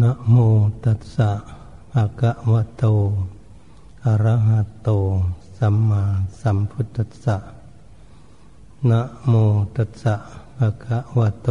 [0.00, 0.36] นะโม
[0.84, 1.30] ตัสสะ
[1.92, 2.84] ภะคะวะโต
[4.06, 4.90] อะระหะโต
[5.58, 6.02] สัมมา
[6.40, 7.36] สัมพุทธัสสะ
[8.90, 9.32] นะโม
[9.76, 10.14] ตัสสะ
[10.58, 11.50] ภะคะวะโต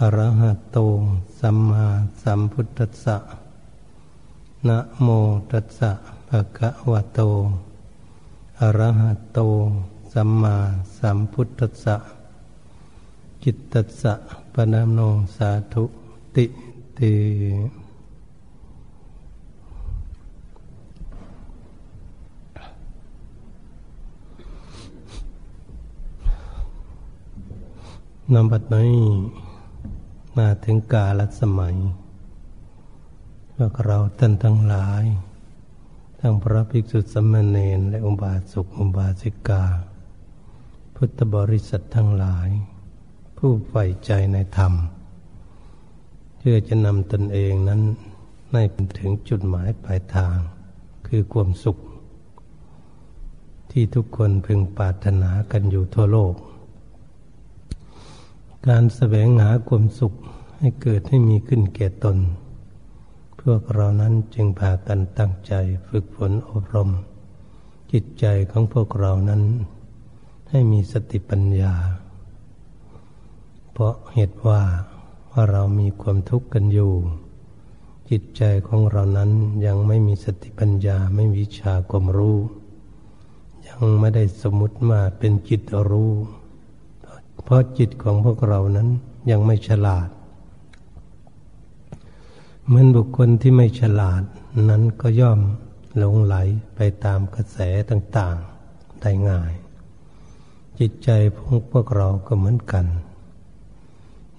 [0.00, 0.78] อะระหะโต
[1.40, 1.84] สัมมา
[2.22, 3.16] สัมพุทธัสสะ
[4.68, 5.08] นะโม
[5.50, 5.92] ตัสสะ
[6.28, 7.20] ภะคะวะโต
[8.60, 9.38] อะระหะโต
[10.12, 10.56] สัมมา
[10.98, 11.96] สัมพุทธัสสะ
[13.42, 14.14] จิตตัสสะ
[14.52, 15.00] ปะนามโน
[15.36, 15.84] สาธุ
[16.36, 16.46] ติ
[17.00, 17.16] ติ
[28.34, 28.96] นำบัดนี้
[30.38, 31.76] มาถึงกาลสมัย
[33.56, 35.04] พวกเราท่านทั้งหลาย
[36.20, 39.64] ทั้งพระภิกษุสมณเณรและอุบาสกอุบาสิกา
[40.96, 42.48] พุทธบริษัททั้งหลาย
[43.36, 44.72] ผู้ใฝ่ใจในธรรม
[46.50, 47.82] พื่อจะนำตนเองนั้น
[48.50, 48.62] ให้
[48.98, 50.36] ถึงจุดหมายปลายทาง
[51.06, 51.78] คือความสุข
[53.70, 56.34] ที่ทุกคนพึงปรารถนากันอยู่ทั่วโลก
[58.68, 60.14] การแสวงหาความสุข
[60.58, 62.18] ให้เกิดให้มีขึ้นแก่ตน
[63.40, 65.52] พวกเรานั้นจึงพากันตั้งใจ
[65.88, 66.90] ฝึกฝนอบรม
[67.92, 69.42] จิตใจของพวกเรานั้น
[70.50, 71.74] ให้มีสติปัญญา
[73.72, 74.62] เพราะเหตุว่า
[75.40, 76.92] ว่าเรามีความทุกข์กันอยู่
[78.10, 79.30] จิตใจของเรานั้น
[79.66, 82.38] ยังไม่มีสติปัญญาไม่วิชาความรู้
[83.68, 86.12] ยังไม่ได้สมมติมาเป็นจิตรู้
[87.42, 88.88] เพราะจิตของพวกเรานั้น
[89.30, 90.08] ยังไม่ฉลาด
[92.66, 94.22] เหมือนบุคคลที่ไม่ฉลาด
[94.70, 95.40] นั้นก็ย่อม
[95.98, 96.36] หลงไหล
[96.76, 97.58] ไปตามกระแส
[97.90, 99.52] ต่างๆได้ง่าย
[100.78, 102.86] จิตใจพวกพวกเราก็เหมือนกัน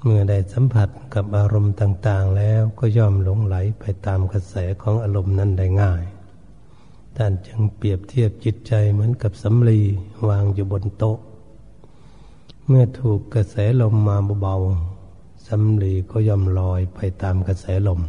[0.04, 6.04] เมื่อได้สัมผัสกับอารมณ์ต่าง ๆ แล้วก็ย่อมหลงไหลไปตามกระแสของอารมณ์นั้นได้ง่าย
[7.18, 9.82] ท่านจึงเปรียบเทียบจิตใจเหมือนกับสำลี
[10.28, 11.18] วางอยู่บนโต๊ะ
[12.68, 18.02] เมื่อถูกกระแสลมมาเบาๆสำลีก็ย่อมลอยไปตามกระแสลม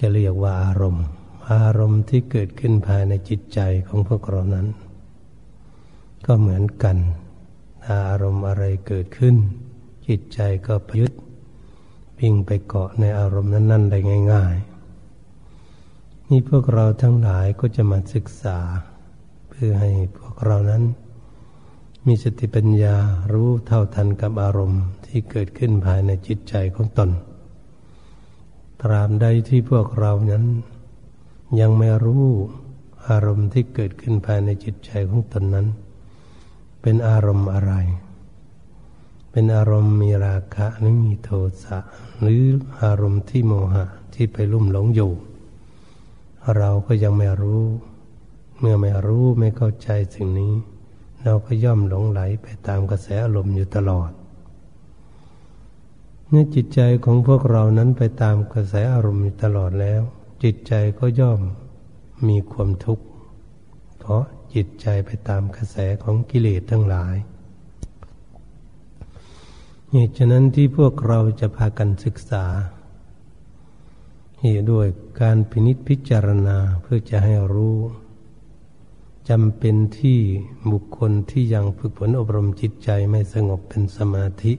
[0.00, 1.04] จะเรียกว่าอารมณ์
[1.52, 4.66] อารมณ์ที่เกิดขึ้นภายในจิตใจของพวกเรานั้น
[6.26, 6.96] ก็เหมือนกัน
[7.90, 9.36] อารมณ์อะไรเกิดขึ้น
[10.08, 11.12] จิตใจก็พยึด
[12.18, 13.98] วิ่งไปเกาะในอารมณ์นั้น ๆ ได้
[14.32, 14.56] ง่าย
[15.42, 18.58] ๆ นี่พวกเราทั้งหลายก็จะมาศึกษา
[19.48, 20.82] เพื่อให้พวกเรานั้น
[22.06, 22.96] มีสติปัญญา
[23.32, 27.10] รู้เท่าทันกับอารมณ์ที่เกิดขึ้นภายในจิตใจของตน
[28.80, 30.44] ตราบใดที่พวกเรานั้น
[31.60, 32.24] ยังไม่รู้
[33.08, 35.66] อารมณ์ที่เกิดขึ้นภายในจิตใจของตนนั้น
[36.82, 37.72] เป็นอารมณ์อะไร
[39.36, 41.30] เป็นอารมณ์มีราคะหรือมีโท
[41.62, 41.78] สะ
[42.20, 42.42] หรือ
[42.82, 43.84] อารมณ์ที่โมหะ
[44.14, 45.12] ที่ไปลุ่มหลงอยู่
[46.56, 47.62] เราก็ยังไม่รู้
[48.58, 50.52] เมื่อไม่รู้ไม่เข้าใจสิ่งนี้
[51.24, 54.10] เราก็ย่อมหลงไหลไปตามกระแสอารมณ์อยู่ตลอด
[56.28, 60.02] เมื่อจิตใจของพวกเรานั้นไปตามกระแสอารมณ์อยู่ตลอดแล้ว
[60.42, 61.40] จิตใจก็ย่อม
[62.28, 63.04] มีความทุกข์
[63.98, 64.22] เพราะ
[64.54, 67.16] จิตใจไปตามกระแสของกิเลสทั้งหลาย
[69.96, 72.44] เหตุฉะนั้นที่พวกเราจะพากันศึกษา
[74.40, 74.86] เหตุด้วย
[75.20, 77.76] การพินิจพิจารณาเพื่อจะให้รู้
[79.30, 80.18] จำเป็นที่
[80.72, 84.52] บุคคลที่ยังฝึกฝนอบรมจิตใจไม่สงบเป็นสมาธิ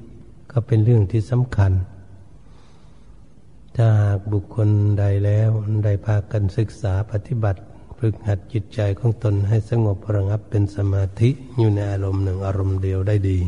[0.51, 1.71] ก็เป็นเรื่องที่สำคัญ
[3.75, 4.69] ถ้าหากบุคคล
[4.99, 5.49] ใดแล้ว
[5.83, 7.61] ได้พากันศึกษาปฏิบัติ
[7.99, 13.39] ฝึกหัดจิตใจของตนให้สงบระงับเป็นสมาธิอยู่ในอารมณ์หนึ่งอารมณ์เดียวได้ดี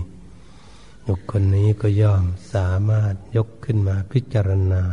[1.07, 2.23] บุคคลนี้ก็ย่อม
[2.53, 4.83] สามารถยกขึ้นมาพิจารณา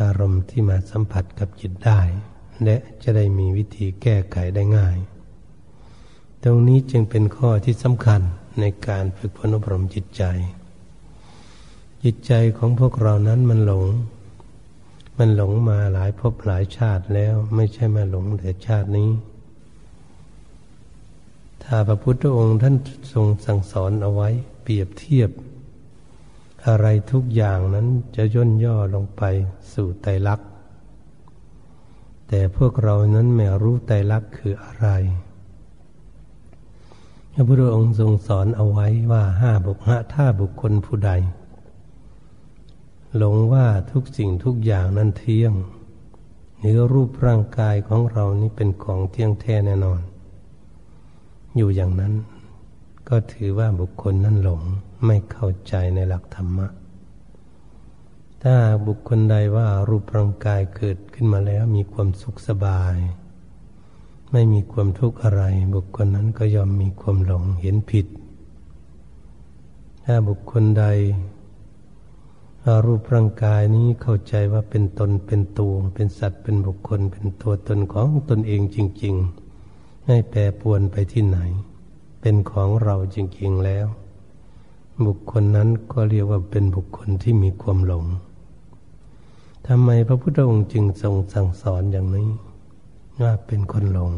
[0.00, 2.00] อารมณ์ที่มาสัมผัสกับจิตได้
[2.64, 4.96] และจะได้มีวิธีแก้ไขได้ง่าย
[6.42, 8.20] ตรงนี้จึงเป็นข้อที่สำคัญ
[8.60, 10.22] ในการฝึกฝนอบรมจิตใจ
[12.04, 13.84] จิตใจของพวกเรานั้นมันหลง
[15.18, 19.10] มันหลงมาหลายภพหลายชาติแล้วไม่ใช่มาหลงแต่ชาตินี้
[21.62, 22.74] ถ้าพระพุทธองค์ท่าน
[23.12, 24.30] ทรงสั่งสอนเอาไว้
[24.68, 25.30] เปรียบเทียบ
[26.66, 27.86] อะไรทุกอย่างนั้น
[28.16, 29.22] จะย่นย่อลงไป
[29.72, 30.48] สู่ไตรลักษณ์
[32.28, 34.88] แต่พวกเรานั้นไม่รู้ไตรลักษณ์คืออะไร
[37.32, 41.10] พระพุทธองค์ทรงสอนเอาไว้ว่าห้าบุคหะถ้าบุคคลผู้ใด
[43.16, 45.52] หลงว่าทุกสิ่งทุกอย่างนั้นเที่ยง
[46.60, 50.00] เนื้อรูปร่างกายของเรานี้เป็นของเที่ยงแท้แน่นอน
[51.56, 52.12] อยู่อย่างนั้น
[53.08, 54.62] ก็ถือว่าบุคคลนั้นหลง
[55.06, 56.68] ไม่เข้าใจในหลักธรรมะ
[58.42, 58.56] ถ้า
[58.86, 62.96] บุคคลใดว่ารูปร่างกายเกิดขึ้นมาแล้วมีความสุขสบาย
[64.32, 65.42] ไม่มีความทุกข์อะไร
[65.74, 68.06] บุคคลนั้นก็ยอมมีความหลงเห็นผิด
[70.04, 70.84] ถ้าบุคคลใด
[72.86, 79.14] รูปร่างกายนี้เข้าใจว่าเป็นตนเป็นตัวเป็นสัตว์เป็นบุคคล เป็นตัวตนของตนเองจริง
[79.60, 81.38] ๆ ไม่แปรปวนไปที่ไหน
[82.28, 83.86] เป็นของเราจริงๆแล้ว
[85.06, 88.04] บุคคลนั้นก็เรียกว่าเป็นบุคคลที่มีความหลง
[89.66, 92.28] ทำไมพระพุทธองค์จึงทรงสั่งสอนอย่างนี้
[93.22, 94.12] ว่าเป็นคนหลง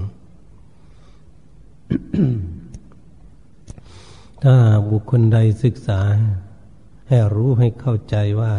[4.42, 4.54] ถ้า
[4.90, 6.00] บุคคลใดศึกษา
[7.08, 8.54] ให้รู้ให้เข้าใจว่า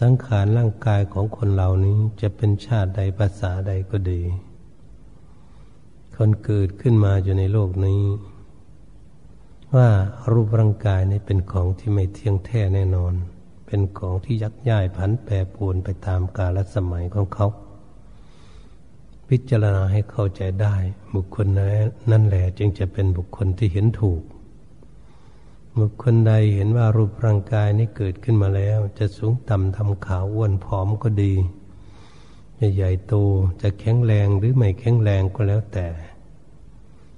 [0.00, 4.22] สังขารร่างกายของคนเหล่านี้จะเป็นชาติใดภาษาใดก็ดี
[6.20, 8.02] คนเกิดขึ้นมาอยู่ในโลกนี้
[9.74, 9.88] ว่า
[10.32, 13.14] รูปร่างกายนี้เป็นของที่ไม่เที่ยงแท้แน่นอน
[13.66, 17.46] เป็นของที่ยักย้ายผันแปรปรวนไปตามกาลสมัยของเขา
[19.28, 20.76] พิจารณาให้เข้าใจได้
[21.14, 21.46] บุคคล
[22.10, 24.22] นั้นแหละจึงจะเป็นบุคคลที่เห็นถูก
[25.78, 31.34] บุคคลใดเห็นว่ารูปร่างกายนี้เกิดขึ้นมาแล้ว จะสูงต่ำทำขาวอ้วนผอมก็ดี
[32.58, 33.14] จะใหญ่โต
[33.62, 35.86] จะแข็งแรงหรือไม่แข็งแรงก็แล้วแต่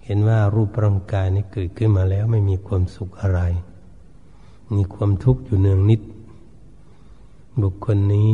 [0.05, 3.41] เห็นว่ารูปร่างกายนี้เกิดขึ้นมาแล้วไม่มีความสุขอะไร
[4.75, 6.01] มีความทุกข์อยู่เนืองนิด
[7.63, 8.31] บุคคลนี้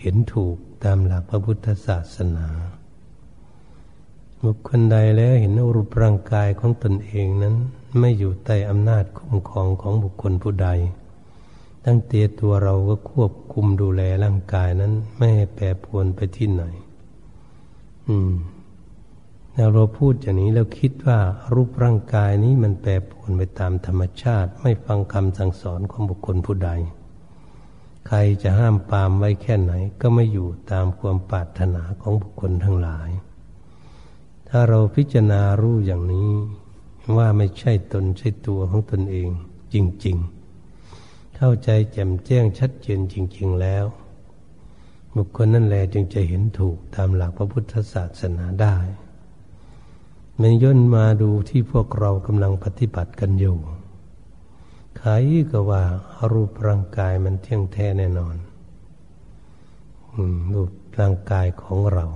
[0.00, 2.46] เห็นถูกตามหลักพระพุทธศาสนา
[4.44, 7.54] บุคคลใดแล้วเห็นรูปร่างกายของตนเองนั้น
[7.98, 10.68] ไม่อยู่ใต้อำนาจคุ้มครองของบุคคลผู้ใด
[11.84, 16.64] ตั้งเตียตัวเราก็ควบคุมดูแลร่างกายนั้น ไม่ให้แปรปรวนไปที่ไหน
[18.08, 18.32] อืม
[19.54, 21.20] แล้วเราพูดอย่างนี้แล้วคิดว่า
[21.54, 26.70] รูปร่างกายนี้มันแปรปรวนไปตามธรรมชาติ ไม่ฟังคำสั่งสอนของบุคคลผู้ใด
[28.08, 33.10] ใครจะห้ามปามไว้แค่ไหน ก็ไม่อยู่ตามความปรารถนาของบุคคลทั้งหลาย
[34.48, 36.28] ถ้าเราพิจารณารู้อย่างนี้
[37.16, 39.28] ว่าไม่ใช่ตนใช่ตัวของตนเอง
[39.74, 39.76] จ
[40.06, 40.33] ริง ๆ
[41.36, 43.84] เข้าใจแจ่มแจ้งชัดเจนจริง ๆแล้ว
[45.16, 48.76] บุคคลนั่นแหละจึงจะเห็นถูกตามหลักพระพุทธศาสนาได้
[50.40, 53.56] มันย่นมาดูที่พวกเรากำลังปฏิบัติกันอยู่
[54.98, 55.10] ใคร
[55.50, 55.82] ก็ว่า
[56.32, 58.36] รูปร่างกายมันเที่ยงแท้แน่นอน
[60.54, 62.06] รูปร่างกายของเรา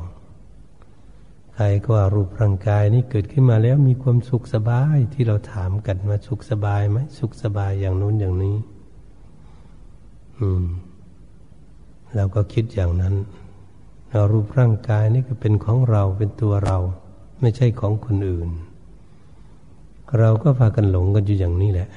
[1.55, 8.56] ใครก็ว่ารูปร่างกายนี้เกิดขึ้นมาแล้วมีความสุขสบายที่เราถามกันมาสุขสบายไหมสุขสบายอย่างนู้นอย่างนี้
[10.38, 10.64] อืม
[12.14, 13.14] เราก็คิดอย่างนั้น
[14.11, 16.79] เรารูปร่างกายนี่ก็เป็นของเราเป็นตัวเรา
[17.40, 18.49] ไม่ใช่ของคนอื่น
[20.19, 21.88] เราก็พากันหลงกันอยู่อย่างนี้แหละ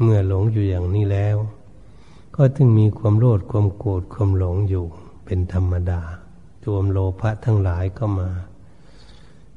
[0.00, 1.36] เมื่อหลงอยู่อย่างนี้แล้ว
[2.36, 4.84] ก็ถึงมีความโลดความโกรธความหลงอยู่
[5.24, 6.00] เป็นธรรมดา
[6.64, 8.30] ตัวมโลภะทั้งหลายก็มา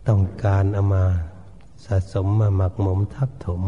[0.08, 1.06] ต้องการเอามา
[1.86, 3.62] สะสมมาหมักหมมทับถม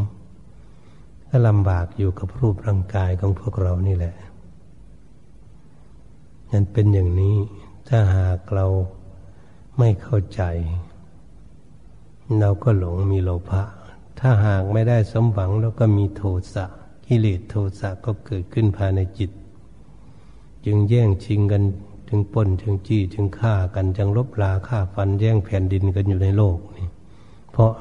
[1.29, 4.15] ก็ลำบากอยู่กับรูปร่างกายของพวกเรานี่แหละ
[6.51, 7.38] นั่นเป็นอย่างนี้
[7.88, 8.65] ถ้าหากเรา
[9.77, 10.42] ไม่เข้าใจ
[12.39, 13.62] เราก็หลงมีโลภะ
[14.19, 16.21] ถ้าหากไม่ได้สมหวังแล้วก็มีโท
[16.53, 16.65] สะ
[17.06, 19.31] กิเลสโทสะก็เกิดขึ้นภายในจิต
[20.65, 21.63] จึงแย่งชิงกัน
[22.08, 26.88] จึงป้นจึงจี้จึงฆ่ากันจึงลบลาฆ่าฟันแย่งแผ่นดินกันอยู่ในโลกนี่
[27.51, 27.72] เพราะ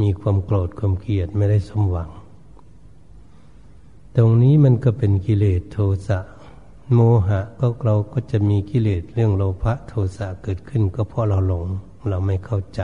[0.00, 2.10] มีความโกรธความเกลียดไม่ได้สมหวัง
[4.16, 6.18] ตรงนี้มันก็เป็นกิเลสโทสะ
[6.92, 11.66] โมหะก็เราก็จะมีกิเลสเรื่องโลภะโทสะเกิดขึ้น ก็เพราะเราหลง
[12.08, 12.80] เราไม่เข้าใจ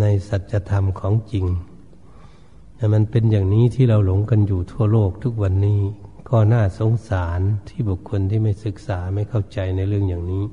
[0.00, 1.46] ในสัจธรรมของจริง
[2.76, 5.80] แต่มันเป็นอย่างนี้ที่เราหลงกันอยู่ทั่วโลกทุกวันนี้
[6.28, 10.44] ก็น่าสงสารที่บุคคลที่ไม่ศึกษาไม่เข้าใจในเรื่องอย่างนี้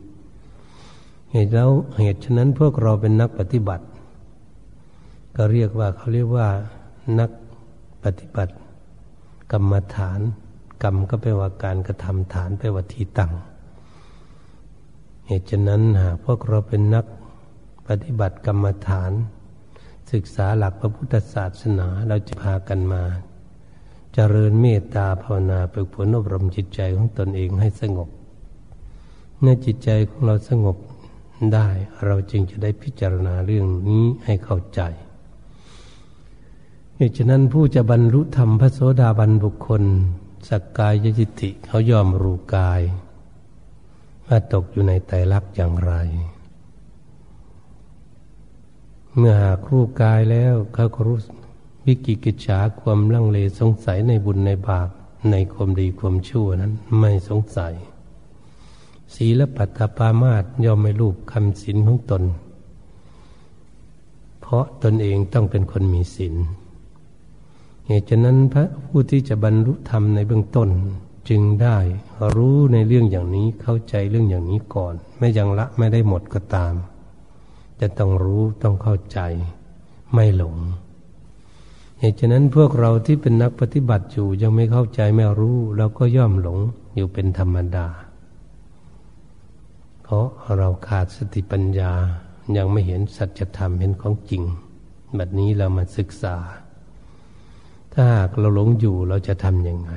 [1.31, 3.85] เหตุแล้วเหตุฉะนั้นพวกเราเป็นนักปฏิบัติ
[5.35, 6.47] ก็เรียกว่าเขาเรียกว่า
[7.19, 7.29] นัก
[8.03, 8.53] ปฏิบัติ
[9.51, 10.19] กรรมฐาน
[10.83, 13.31] กรรมก็แปลว่าการกระทำฐานแปลว่าที่ตั้ง
[15.27, 17.05] เหตุฉะนั้นหากพวกเราเป็นนัก
[17.87, 19.11] ปฏิบัติกรรมฐาน
[20.11, 23.03] ศึกษาหลักพระพุทธศาสนาเราจะพากันมา
[24.13, 28.09] เจริญเมตตาภาวนาฝึกฝนอบรมจิตใจของตนเองให้สงบ
[29.39, 30.77] เมื่อจิตใจของเราสงบ
[31.53, 31.67] ได้
[32.05, 34.81] เราจึงจะได้พิจารณาเรื่องนี้ให้เข้าใจ
[36.97, 39.83] เหตุฉะนั้นผู้จะบรรลุธรรมพระโสดาบันบุคคล
[40.47, 42.81] สักกายยจิติเขายอมรู้กาย
[44.27, 45.93] ว่าตกอยู่ในไตรลักษณ์อย่างไร
[49.15, 51.17] เมื่อหากรู้กายแล้วเขาก็รู้
[51.85, 54.89] วิกิกิจฉาความลังเลสงสัยในบุญในบาป
[55.31, 57.73] ในความดีความชั่วนั้นไม่สงสัย
[59.15, 62.23] ศีลปัตตปามาตย่อมไม่รูปคำศีลของตน
[64.41, 66.35] เพราะตนเองต้องเป็นคนมีศีล
[67.87, 70.69] เหตุฉะนั้นพระผู้ที่จะบรรลุธรรมในเบื้องต้น
[71.29, 71.77] จึงได้
[72.35, 76.73] รู้ในเรื่องอย่างนี้เข้าใจเรื่องอย่างนี้ก่อนไม่ยังละไม่ได้หมดก็ตาม
[77.81, 79.19] จะต้องรู้ต้องเข้าใจ
[80.13, 80.55] ไม่หลง
[81.99, 86.59] เหตุฉะนั้นพวกเราที่เป็นนักปฏิบัติอยู่ยังไม่เข้าใจไม่รู้เราก็ย่อมหลง
[86.95, 87.87] อยู่เป็นธรรมดา
[90.03, 90.27] เพราะ
[90.57, 91.91] เราขาดสติปัญญา
[92.57, 94.43] ยังไม่เห็นสัจธรรมเห็นของจริง
[95.15, 96.35] แบบนี้เรามาศึกษา
[97.97, 99.91] ถ้าหากเราหลงอยู่เราจะทำยังไง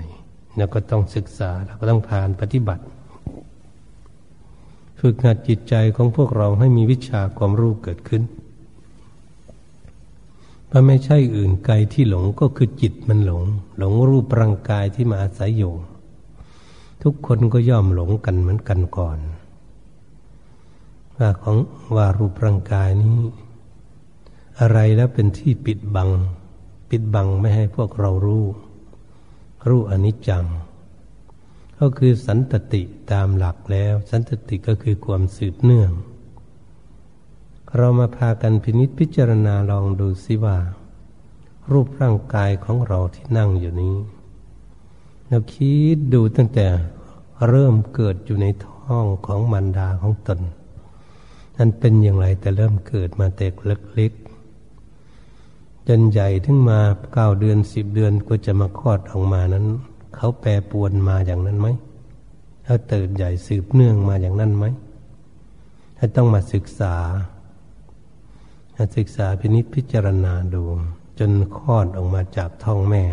[0.57, 2.85] เราก็ต้องศึกษาเราก็ต้องผ่านปฏิบัติ
[5.00, 8.23] ฝึกหัดจิตใจของพวกเราให้มีวิชาความรู้เกิดขึ้น
[10.71, 13.43] มันไม่ใช่อื่นไกลที่หลงก็คือจิตมันหลง
[13.78, 15.75] หลงรูปร่างกายที่มาอาศัยอยู่
[17.02, 19.19] ทุกคนก็ย่อมหลงกันเหมือนกันก่อน
[21.17, 21.57] ว่าของ
[21.97, 23.19] ว่ารูปร่างกายนี้
[24.61, 26.11] อะไรแล้วเป็นที่ปิดบัง
[26.88, 28.45] ปิดบังไม่ให้พวกเรารู้
[29.68, 30.45] รู้อนิจจัง
[31.78, 35.92] ก็คือสันตติตามหลักแล้ว สันตติก็คือความสืบเนื่อง
[37.76, 40.59] เรามาพากันพินิษพิจารณาลองดูสิว่า
[41.73, 43.97] รูปร่างกายของเราที่นั่งอยู่นี้
[45.28, 46.66] เราคิดดูตั้งแต่
[47.49, 50.40] เริ่มเกิดอยู่ในท้องของมันดาของตน
[51.57, 54.12] นั้นเป็นอย่างไรแต่เริ่มเกิดมาแต่เล็ก
[55.90, 56.80] จนใหญ่ถึงมา
[57.12, 59.66] เก้าเดือนสิบเดือนก็จะมาคลอดออกมานั้น
[60.16, 61.68] เขาแปรปวนมาอย่างนั้นไหม
[62.64, 64.64] เขาเติบใหญ่สืบเนื่องมาอย่างนั้นไหม
[65.99, 66.95] ถ้าต้องมาศึกษา
[68.97, 70.62] ศึกษาพินิจพิจารณาดู
[71.18, 73.04] จนคลอดออกมาจากท้องแม่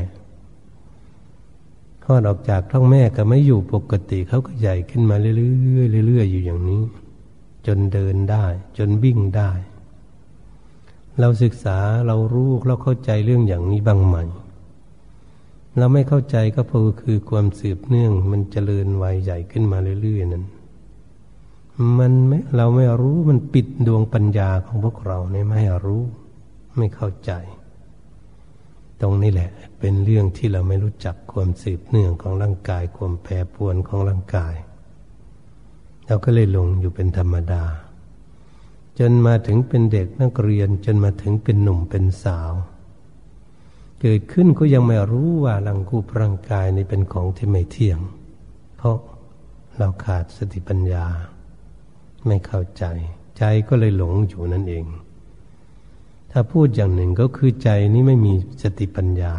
[2.03, 5.31] คลอดออกจากท้องแม่ก็ไม่อยู่ปกติเขาก็ใหญ่ขึ้นมาเรื่
[6.01, 6.81] อยๆเรื่อยๆอยู่อย่างนี้
[7.67, 8.45] จนเดินได้
[8.77, 9.51] จนวิ่งได้
[11.19, 14.15] เราศึกษาเรารู้เราเข้าใจเรื่องอย่างนี้บ้างไหม
[15.77, 20.45] เราไม่เข้าใจก็เพราะคือความสืบเนื่อง มันเจริญวัยใหญ่ขึ้นมาเรื่อยๆนั้น
[21.99, 26.03] มันไม่เราไม่รู้มันปิดดวงปัญญาของพวกเราในไม่รู้
[26.77, 27.31] ไม่เข้าใจ
[29.01, 34.55] ตรงนี้แหละ เป็นเรื่องที่เราไม่รู้จักความสืบเนื่องของร่างกาย ความแปรปวนของร่างกาย
[36.07, 37.63] เราก็เลยลงอยู่เป็นธรรมดา
[38.99, 42.53] จนมาถึงเป็นเด็กนักเรียนจนมาถึงเป็นหนุ่มเป็นสาว
[44.01, 47.99] เกิดขึ้นก็ยังไม่รู้ว่าร่างกูร่างกายนี้เป็นของที่ไม่เที่ยง
[48.77, 48.97] เพราะ
[49.77, 51.05] เราขาดสติปัญญา
[52.25, 52.83] ไม่เข้าใจ
[53.37, 54.85] ใจก็เลยหลงอยู่นั่นเอง
[56.31, 59.33] ถ้าพูดอย่างหนึ่งก็คือใจนี้ไม่มีสติปัญญา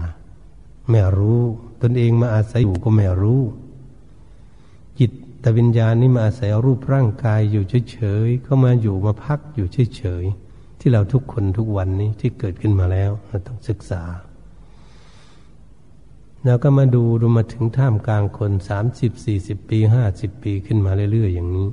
[0.91, 1.41] ไม่รู้
[1.83, 3.41] ตนเองมาอาศัยอยู่ก็ไม่รู้
[5.47, 14.03] แต่วิญญาณนี้มาอาศัยรูปร่างกายอยู่เฉยๆก็มาอยู่มาพักอยู่เฉยๆที่เราทุกคนทุกวันนี้ที่เกิดขึ้นมาแล้วเราต้องศึกษา
[16.45, 21.69] แล้วก็มาดูดูมาถึงท่ามกลางคนสามสิบสี่สิบปีห้าสิบปีขึ้นมาเรื่อยๆอย่างนี้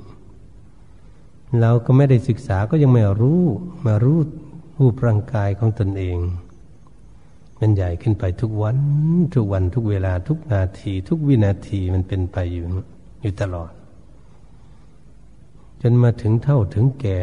[1.60, 3.42] เราก็ไม่ได้ศึกษาก็ยังไม่รู้
[3.86, 4.18] มารู้
[4.78, 6.18] รูปร่างกายของตนเอง
[7.60, 8.78] มันใหญ่ขึ้นไปทุกวัน
[9.34, 12.66] ทุกวันทุกเวลาทุกนาที ทุกวินาทีมันเป็นไปอยู่
[13.24, 13.72] อยู่ตลอด
[15.82, 17.18] จนมาถึงเท่าถึงแก่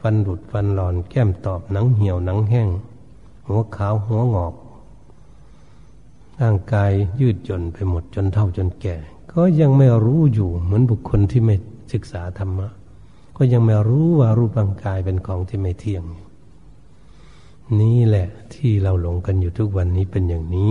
[0.00, 2.68] ฟันหลุดฟันหลอน แก้มตอบหนังเหี่ยวหนังแห้ง
[3.46, 4.54] หัวขาวหัวงอก
[6.40, 8.96] ร่างกายยืดจนไปหมดจนเท่าจนแก่
[9.32, 11.54] ก็ยังไม่รู้อยู่เหมือนบุคคลที่ไม่
[11.92, 12.68] ศึกษาธรรมะ
[13.36, 16.04] ก็ยังไม่รู้ว่ารูปร่างกายเป็นของที่ไม่เที่ยง
[17.80, 20.70] นี่แหละที่เราหลงกันอยู่ทุกวันนี้เป็นอย่างนี้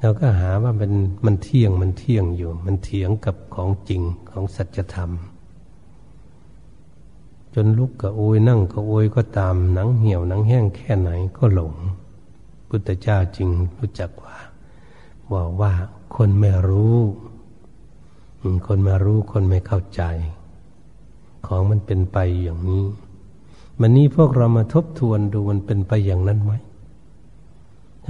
[0.00, 0.92] เราก็หาว่ามัน
[1.24, 5.10] มันเที่ยงมันเที่ยงอยู่ มันเถียงกับของจริงของสัจธรรม
[7.54, 11.74] จนลุกก็โอยนั่งก็โอยก็ตามหนังเหี่ยวหนังแห้งแค่ไหนก็หลง
[12.68, 14.36] พุทธเจ้าจริงรู้จักว่า
[15.32, 15.72] บอกว่า
[16.16, 16.98] คนไม่รู้
[18.66, 20.02] คนไม่รู้คนไม่เข้าใจ
[21.46, 22.84] ของมันเป็นไปอย่างนี้
[23.80, 26.52] มันนี้พวกเรามาทบทวนดูมันเป็นไปอย่างนั้นไหม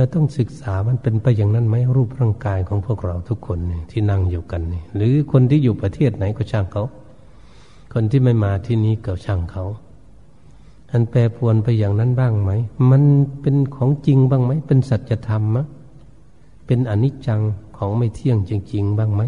[0.00, 6.84] เราต้องศึกษามันเป็นไปอย่างนั้นไหมรูปร่างกายของพวกเราทุกคนนี่ที่นั่งอยู่กันนี่หรือคนที่อยู่ประเทศไหนก็ช่างเขา
[7.94, 9.64] คนที่ไม่มาที่นี้ก็ช่างเขา
[10.90, 12.50] อันแปรปวนไปอย่างนั้นบ้างไหม
[12.90, 13.02] มัน
[13.40, 15.66] เป็นของจริงบ้างไหม เป็นสัจธรรมมะ
[16.66, 17.40] เป็นอนิจจัง
[17.76, 19.22] ของไม่เที่ยงจริง ๆ บ้างไหม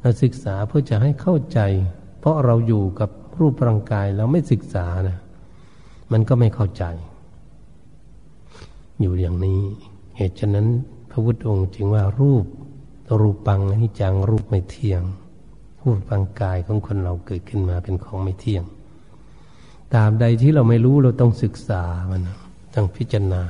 [0.00, 1.60] เราศึกษาเพื่อจะให้เข้าใจ
[2.20, 5.18] เพราะเราอยู่กับรูปร่างกายเราไม่ศึกษานะ
[6.12, 6.84] มันก็ไม่เข้าใจ
[9.00, 9.60] อยู่อย่างนี้
[10.16, 10.66] เหตุฉะนั้น
[11.10, 12.44] พระพุทธองค์จึงว่ารูป
[13.20, 15.02] รูปังอนิจจังรูปไม่เที่ยง
[15.82, 18.64] รูปร่างกายของคนเราเกิดขึ้นมาเป็นของไม่เที่ยง
[19.94, 22.22] ตามใดที่เราไม่รู้เราต้องศึกษามัน
[22.74, 23.42] ต้องพิจารณา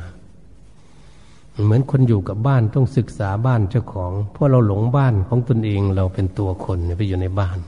[1.65, 7.59] เหมือนคนอยู่กับบ้านต้องศึกษาบ้านเจ้าของ เพราะเราหลงบ้านของตนเองเราเป็นตัวคนไปอยู่ในบ้าน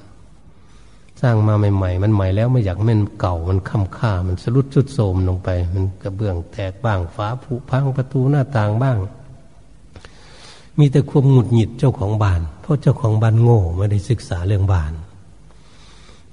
[1.22, 8.98] สร้างมาใหม่ ๆ มันใหม่แล้วไม่อยากมันเก่ามันค่ำค่า มันสรุดสุดโทมลงไป มันกระเบื้องแตกบ้างฝาผุพังประตูหน้าต่างบ้าง
[10.78, 14.92] มีแต่ความหงุดหงิดเจ้าของบ้าน เพราะเจ้าของบ้านโง่ไม่ได้ศึกษาเรื่องบ้าน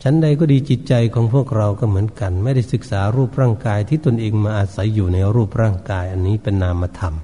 [0.04, 7.16] ฉันใดก็ดีจิตใจของพวกเราก็เหมือนกัน ไม่ได้ศึกษารูปร่างกายที่ตนเองมาอาศัยอยู่ในรูปร่างกาย อันนี้เป็นนามธรรม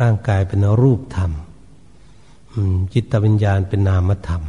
[0.00, 1.32] ร่างกายเป็นรูปธรรม
[2.94, 4.42] จิตวิญญาณเป็นนามธรรม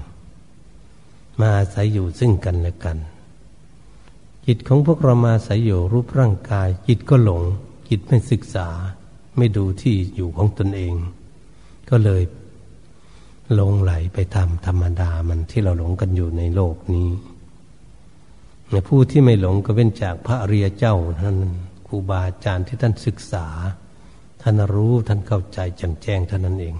[1.40, 2.98] มาอาศัยอยู่ซึ่งกันและกัน
[4.48, 7.42] จิตของพวกเรามาอาศัยอยู่รูปร่างกาย จิตก็หลง
[7.90, 8.68] จิตไม่ศึกษา
[9.38, 10.94] ไม่ดูที่อยู่ของตนเอง
[11.90, 12.24] ก็เลย
[13.60, 17.10] ลงไหลไปทำธรรมดามันที่เราหลงกันอยู่ในโลกนี้
[18.88, 21.38] ผู้ที่ไม่หลงก็เป็นจากพระอริยเจ้าท่าน
[21.88, 23.48] ครูบาอาจารย์ที่ท่านศึกษา
[24.42, 26.76] ท่านรู้ท่านเข้าใจแจ่มแจ้งเท่านั้นเอง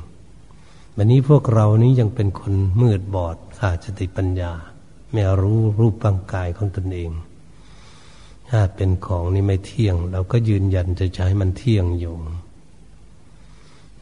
[0.98, 4.52] วันนี้พวกเรานี้ยังเป็นคนมืดบอด ขาดสติปัญญา
[5.14, 7.12] ไม่รู้รูปร่างกายของตนเอง
[8.50, 12.16] ถ้าเป็นของนี่ไม่เที่ยง เราก็ยืนยันจะใช้มันเที่ยงอยู่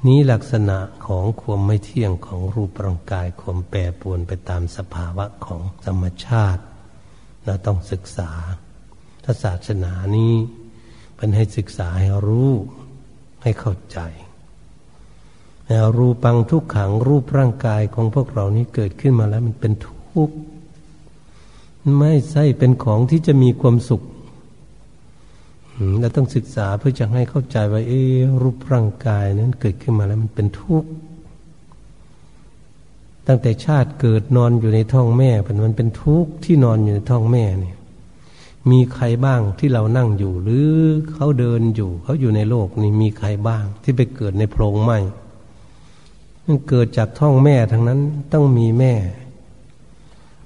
[0.05, 6.63] นี้ลักษณะของความไม่เที่ยงของรูปร่างกายความแปรปรวนไปตามสภาวะของธรรมชาติ
[7.45, 8.31] เราต้องศึกษา
[9.23, 10.33] ถ้าศาสนานี้
[11.17, 12.51] เป็นให้ศึกษาให้รู้
[13.43, 13.99] ให้เข้าใจ
[15.97, 20.35] รูปังทุกขังรูปร่างกายของพวกเรานี้เกิดขึ้นมาแล้วมันเป็นทุกข์
[21.99, 24.01] ไม่ใช่เป็นของที่จะมีความสุข
[25.99, 30.89] เราต้องศึกษาเพื่อจะให้เข้าใจว่าเออรูปร่างกายนั้นเกิดขึ้นมาแล้วมันเป็นทุกข์
[33.27, 35.31] ตั้งแต่ชาติเกิดนอนอยู่ในท้องแม่
[35.65, 37.77] มันเป็นทุกข์ที่นอนอยู่ในท้องแม่เนี่ย
[38.71, 40.69] มีใครบ้างที่เรานั่งอยู่ หรือ
[41.11, 44.93] เขาเดินอยู่ เขาอยู่ในโลกนี่มีใครบ้างที่ไปเกิดในโพรงไหม
[46.51, 47.99] มันเกิดจากท้องแม่ทั้งนั้น
[48.33, 48.93] ต้องมีแม่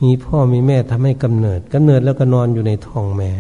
[0.03, 3.31] มีพ่อมีแม่ทำให้กำเนิดกำเนิดแล้วก็นอนอยู่ในท้องแม่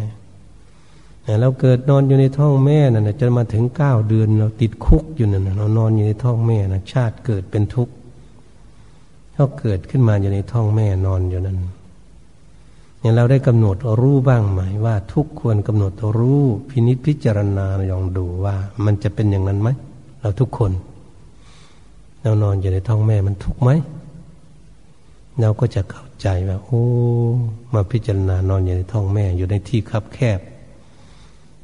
[1.41, 7.93] เราเกิดนอนอยู่ในท้องแม่นั่นจะมาถึงเก้าเดือนเราติดคุกอยู่นั่นเรานอนอยู่ในท้องแม่นะชาติเกิดเป็นทุกข์
[9.33, 11.59] เขาเกิดขึ้นมาอยู่ในท้องแม่นอนอยู่นั้น
[12.99, 19.69] อย่างเราได้กำหนดรู้บ้างไหมว่าทุกควรกำหนดรู้พินิจพิจารณาลองดูว่า มันจะเป็นอย่างนั้นไหม
[20.21, 20.71] เราทุกคน
[22.25, 23.69] เรานอนอยู่ในท้องแม่มันทุกข์ไหม
[25.41, 26.83] เราก็จะเข้าใจว่าโอ้
[27.73, 30.39] มาพิจารณานอนอยู่ในท้องแม่อยู่ในที่คับแคบ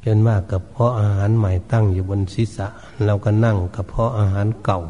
[0.00, 2.68] เป็นมากกับเพาะอาหารใหม่ตั้งอยู่บนศีรษะ
[3.04, 4.80] เราก็นั่งกับเพาะอาหารเก่า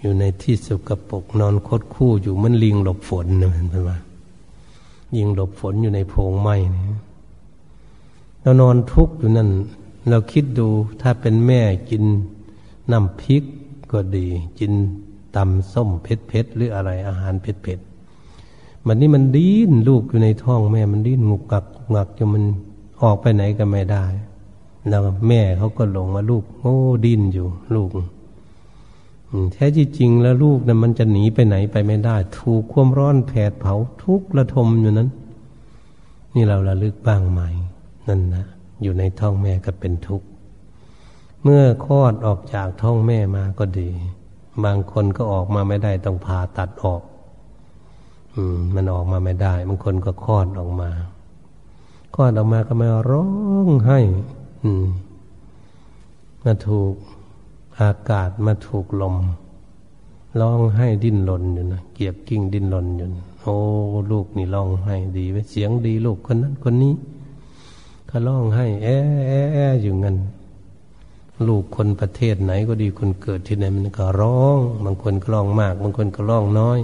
[0.00, 3.90] อยู่ในที่สุกปกนอนคดคู่อยู่มันลิงหลบฝนนะเห็นไหม
[5.16, 6.56] ยิงหลบฝนอยู่ในโพรงไม้
[8.40, 9.48] เรานอนทุกข์อยู่นั่น
[10.08, 10.68] เราคิดดู
[11.00, 11.60] ถ้าเป็นแม่
[11.90, 12.04] กิน
[12.92, 13.44] น้ำพริก
[13.94, 14.26] ก็ดี
[14.58, 14.72] กิน
[15.36, 17.78] ตำส้มเผ็ดเผ็ดหรืออะไรอาหารเผ็ดเผ็ด
[18.86, 22.44] มันนี่มันดิ้นลูกอยู่ในท้องแม่มันดิ้นงุกกักงักจนมัน
[23.02, 24.04] ออกไปไหนก็ไม่ได้
[24.88, 27.90] แล้วแม่เขาก็หลงมาลูกโอ้ดิ้นอยู่ ลูก
[29.52, 35.08] แท้ที่จริงแล้วลูกนะ่ะมันจะหนีไปไหนไปไม่ได้ ถูกความร้อนแผดเผาทุกระทมอยู่นั้น
[36.34, 37.40] นี่เราระลึกบ้างไหม
[38.08, 38.44] นั่นนะ
[38.82, 40.26] อยู่ในท้องแม่ก็เป็นทุกข์
[41.46, 43.90] เมื่อคลอดออกจากท้องแม่มาก็ดี
[44.64, 47.02] บางคนก็ออกมาไม่ได้ต้องผ่าตัดออก
[48.34, 50.90] อืม มันออกมาไม่ได้ บางคนก็คลอดออกมา
[52.14, 53.26] คลอดออกมาก็มาร้อ
[53.66, 54.00] งให้
[54.62, 54.86] อืม
[56.44, 56.92] มาถูก
[57.80, 59.16] อากาศมาถูกลม
[60.40, 63.06] ร้องไห้ดิ้นรนอยู่นะเกียบกิ้งดิ้นรนอยู่
[63.40, 63.56] โอ้
[64.10, 66.94] ลูกนี่ร้องไห้ดีไว้เสียงดีลูกคนนั้นคนนี้
[68.08, 68.88] ก็ร้องไห้ แอ
[69.28, 70.16] แอแออยู่งั้น
[71.46, 76.78] ลูกคนประเทศไหนก็ดีคนเกิดที่ไหนมันก็ร้อง บางคนก็ร้องมาก บางคนก็ร้องน้อย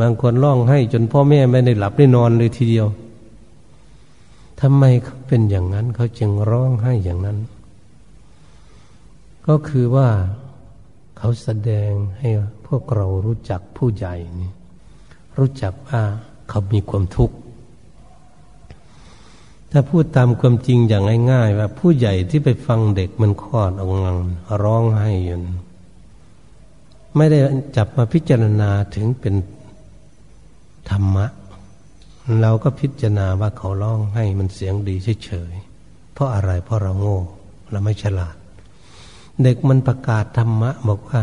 [0.00, 2.86] บางคนร้องไห้จนพ่อแม่ไม่ได้หลับได้นอนเลยทีเดียว
[4.60, 7.38] ทำไมเขาเป็นอย่างนั้นเขาจึงร้องไห้อย่างนั้น
[9.46, 10.08] ก็คือว่า
[11.18, 12.28] เขาแสดงให้
[12.66, 14.50] พวกเรารู้จักผู้ใหญ่นี่
[15.38, 16.00] รู้จักว่า
[16.48, 17.36] เขามีความทุกข์
[19.72, 24.12] ถ้าพูดตามความจริงอย่างง่ายๆว่าผู้ใหญ่ที่ไปฟังเด็กมันคลอดออกมา
[24.62, 25.38] ร้องไห้อยู่
[27.16, 27.38] ไม่ได้
[27.76, 29.34] จับมาพิจารณาถึงเป็น
[30.90, 31.26] ธรรมะ
[32.42, 37.18] เราก็พิจารณาว่าเขาร้องให้มันเสียงดีเฉยๆเพราะอะไรเพราะเราโง่
[37.70, 38.36] เราไม่ฉลาด
[39.42, 41.22] เด็กมันประกาศธรรมะบอกว่า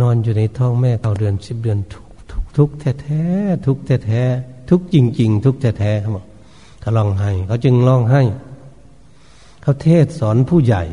[0.00, 3.22] นอนอยู่ในท้องแม่เก้าเดือนสิบเดือนทุกทุกทุกแท้แท้
[3.66, 4.22] ทุกแท้แท้
[4.70, 6.26] ทุกจริง ๆ ทุกแท้แท้เขาบอก
[6.80, 8.22] เขาร้องไห้เขาจึงร้องไห้
[9.62, 10.84] เขาเทศสอนผู้ใหญ่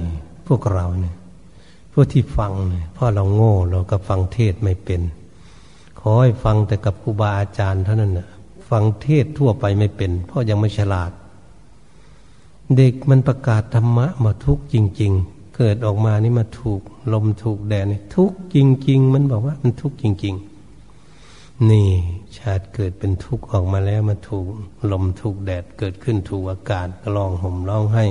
[0.47, 1.15] พวกเราเนี่ย
[1.93, 5.01] พวกที่ฟังเนี่ยเพราะเราโง่เราก็ฟังเทศไม่เป็น
[5.99, 8.27] ขอให้ฟังแต่กับครูบาอาจารย์เท่านั้นนะ
[8.69, 11.11] ฟังเทศทั่วไปไม่เป็น เพราะยังไม่ฉลาด
[12.77, 16.81] เด็กมันประกาศธรรมะมาทุกจริง ๆ เกิดออกมานี่มาถูก
[17.13, 18.57] ลมถูกแดดนี่ทุกจ
[18.89, 20.56] ริง ๆ มันบอกว่ามันทุกจริง ๆ
[21.69, 21.89] นี่
[22.37, 24.45] ชาติเกิดเป็นทุกข์ออกมาแล้วมาถูก
[24.91, 28.05] ลมถูกแดดเกิดขึ้นถูกอากาศก็ร้องห่มร้องให้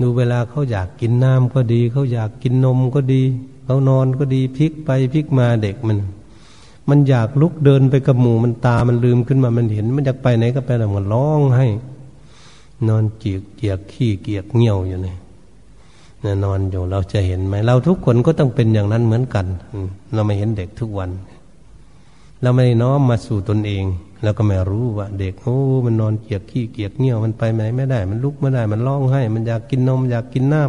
[0.00, 3.22] ดูเวลาเขาอยากกินน้ำก็ดี เขาอยากกินนมก็ดี
[3.64, 5.98] เขานอนก็ดีพลิกไปพลิกมาเด็กมัน
[6.88, 11.66] มันอยากลุกเดินไปกับหมูมันตามันลืมขึ้นมามันเห็น มันอยากไปไหนก็ไปแต่มันร้องให้
[12.88, 15.18] นอนเจียกเจียกขี้เกียกเงี่ยวอยู่เนี่ย
[16.44, 19.46] นอนอยู่เราจะเห็นไหมเราทุกคนก็ต้องเป็นอย่างนั้นเหมือนกัน
[20.14, 21.10] เราไม่เห็นเด็กทุกวัน
[22.42, 23.84] เราไม่ได้น้อมมาสู่ตนเอง
[24.22, 30.62] แล้วก็ไม่รู้ว่า เด็กโอ้มันนอนเกียกขี้เกียกเงี้ยวมันไปไหนไม่ได้ มันลุกไม่ได้ มันร้องให้ มันอยากกินนมอยากกินน้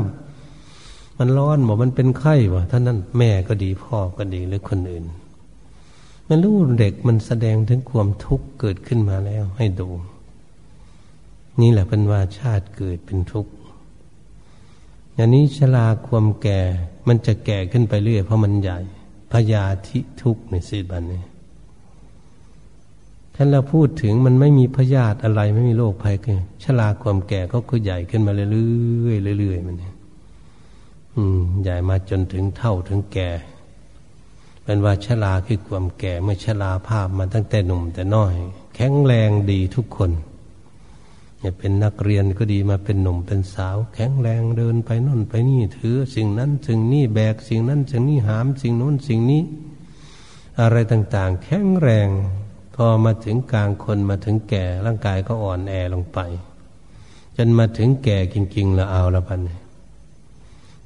[0.57, 5.05] ำมันร้อนบอกมันเป็นไข้วะท่านนั้นแม่ก็ดีพ่อก็ดีหรือคนอื่น
[6.27, 9.89] มันรู้เด็กมันแสดงถึงความทุกข์เกิดขึ้นมาแล้ว ให้ดู
[11.59, 13.53] นี่แหละเป็นว่าชาติเกิดเป็นทุกข์
[15.15, 16.61] อย่างนี้ชราความแก่
[17.07, 18.79] มันจะแก่ขึ้นไปเรื่อยเพราะมันใหญ่
[19.31, 21.21] พยาธิทุกข์ในสิบันนี้
[23.43, 28.45] ท่านเราพูดถึงมันไม่มีพยาธิอะไรไม่มีโรคภัยคือชราความแก่ก็คือใหญ่ขึ้นมาเรื่
[29.31, 29.93] อยๆเรื่อยๆมันเนี่ย
[31.15, 33.29] อืมใหญ่มาจนถึงเท่าถึงแก่
[34.63, 38.33] เป็นว่าชราคือความแก่เมื่อชราภาพมาตั้งแต่หนุ่มแต่น้อย
[38.75, 40.11] แข็งแรงดีทุกคน
[41.39, 49.41] เนี่ยเป็นนักเรียนก็ดีมาเป็นหนุ่มเป็นสาว แข็งแรงเดินไปน่นไปนี่ถือ สิ่งนั้นสิ่งนี้แบกสิ่งนั้นสิ่งนี้หาม สิ่งโน้นสิ่งนี้
[50.61, 52.09] อะไรต่างๆ แข็งแรง
[52.75, 56.19] พอมาถึงกลางคนมาถึงแก่ร่างกายก็อ่อนแอลงไป
[57.37, 59.39] จนมาถึงแก่จริงๆแล้วเอาละพัน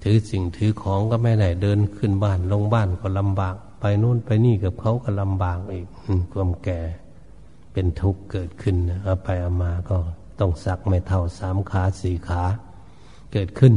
[0.04, 5.88] ถือสิ่งถือของก็ไม่ได้เดินขึ้นบ้านลงบ้านก็ลำบาก ไปนู่นไปนี่กับเขาก็ลำบากอีก
[6.32, 6.80] ความแก่
[7.74, 9.98] เป็นทุกข์เกิดขึ้นเอาไปเอามาก็
[10.40, 12.44] ต้องสักไม่เท่าสามขาสี่ขา
[13.34, 13.74] เกิดขึ้น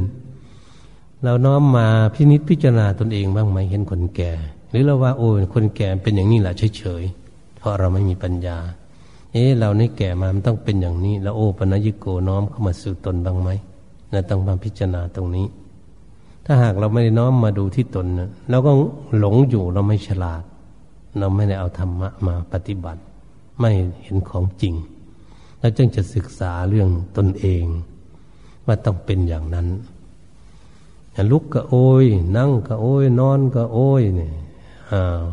[1.23, 4.33] เราน้อมมาพินิษพิจารณาตนเองบ้างไหมเห็นคนแก่
[4.71, 7.05] หรือเราว่าโอ้คนแก่เป็นอย่างนี้แหละเฉย
[7.59, 8.59] เพราะเราไม่มีปัญญา
[9.33, 13.51] เอ๊ะเรานี่แก่มามันต้องเป็นอย่างนี้ แล้วโอ้ปนัยิโกน้อมเข้ามาสู่ตนบ้างไหม
[14.13, 15.47] นะต้องมาพิจารณาตรงนี้
[16.45, 18.71] ถ้าหากเราไม่ได้น้อมมาดูที่ตนนะเราก็
[19.19, 20.43] หลงอยู่เราไม่ฉลาด
[21.19, 23.01] เราไม่ได้เอาธรรมะมาปฏิบัติ
[23.61, 23.71] ไม่
[24.03, 24.75] เห็นของจริง
[25.59, 27.65] แล้วจึงจะศึกษาเรื่องตนเอง
[28.67, 29.67] ว่าต้องเป็นอย่างนั้น
[31.31, 34.33] ลุกก็โอย นั่งก็โอย นอนก็โอยเนี่ย
[34.93, 35.25] อ้าว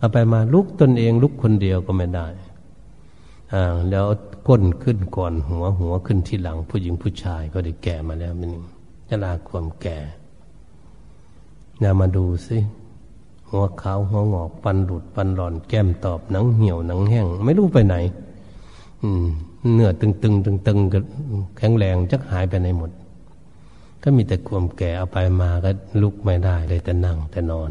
[0.00, 2.26] เอาไปมาลุกตนเองลุกคนเดียวก็ไม่ได้
[3.52, 4.06] อ่าแล้ว
[4.48, 8.50] ก้นขึ้นก่อนหัวหัวขึ้นที่หลัง ผู้หญิงผู้ชายก็ได้แก่มาแล้วมัน
[9.08, 9.98] จะลาความแก่
[11.82, 12.58] นามาดูสิ
[13.50, 17.96] หัวขาวหัวงอกปันหลุดปันหลอนแก้มตอบหนังเหี่ยวหนังแห้งไม่รู้ไปไหน
[19.02, 19.26] อืม
[19.74, 20.78] เนื้อตึงตึงตึงตึง
[21.58, 22.90] แข็งแรงจักหายไปไหนหมด
[24.02, 25.70] ก็มีแต่ความแก่เอาไปมาก็
[26.02, 27.70] ลุกไม่ได้เลยแต่นั่งแต่นอน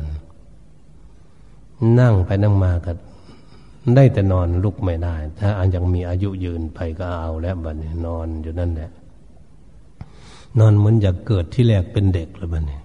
[2.00, 2.92] นั่งไปนั่งมาก็
[3.96, 8.92] ได้แต่นอนลุกไม่ได้ ถ้าอันยังมีอายุยืนไปก็เอาแล้วบัดนี้นอนอยู่นั่นแหละ
[10.60, 12.80] นอนเหมือนอยากเกิดที่แรกเป็นเด็กแล้วบัดนี้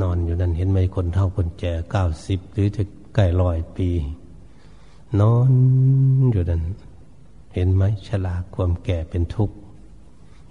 [0.00, 2.82] นอนอยู่นั่นเห็นไหมคนเท่าคนแก่เก้าสิบหรือจะ
[3.14, 3.88] ใกล้ร้อยปี
[5.20, 5.52] นอน
[6.32, 6.62] อยู่นั่น
[7.54, 9.56] เห็นไหมชราความแก่เป็นทุกข์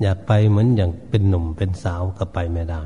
[0.01, 2.81] อยากไปเหมือนอย่างเป็นหนุ่มเป็นสาวก็ไปไม่ได้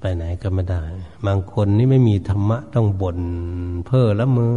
[0.00, 0.82] ไปไหนก็ไม่ได้
[1.26, 3.18] บางคนนี่ไม่มีธรรมะต้องบ่น
[3.86, 4.56] เพ้อละมือ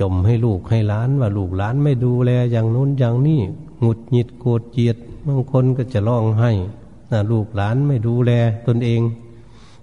[0.00, 3.40] จมให้ลูกให้ล้านว่าลูกล้านไม่ดูแลอย่างนู้นอย่างนี้
[3.80, 6.52] หงุดหงิดโกรธเจียดบางคนก็จะร้องให้
[7.12, 8.32] นะลูกหลานไม่ดูแล
[8.66, 9.00] ตนเอง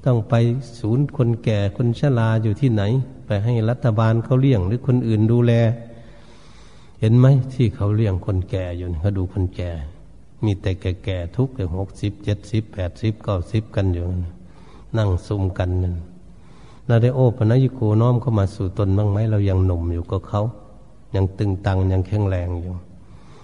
[0.06, 0.34] ต้องไป
[0.80, 2.84] ศูนย์คนแก่คนชราอยู่ที่ไหน
[3.26, 5.54] ไปให้รัฐบาลเขาเลี้ยงหรือคนอื่นดูแล
[7.00, 9.72] เห็นไหมที่เขาเลี้ยงคนแก่อยู่เขาดูคนแก่
[10.44, 14.06] มีแต่แก่ๆทุกแต่หกสิบเจ็ดสิบแปดสิบเก้าสิบกันอยู่
[14.98, 15.96] นั่งซุ่มกันนั่น
[16.88, 20.42] เราได้โอปนัยโกน้อมเข้ามาสู่ตนบ้างไหมเรายังหนุ่มอยู่กับเขา
[21.16, 22.74] ยังตึงตังยังแข็งแรงอยู่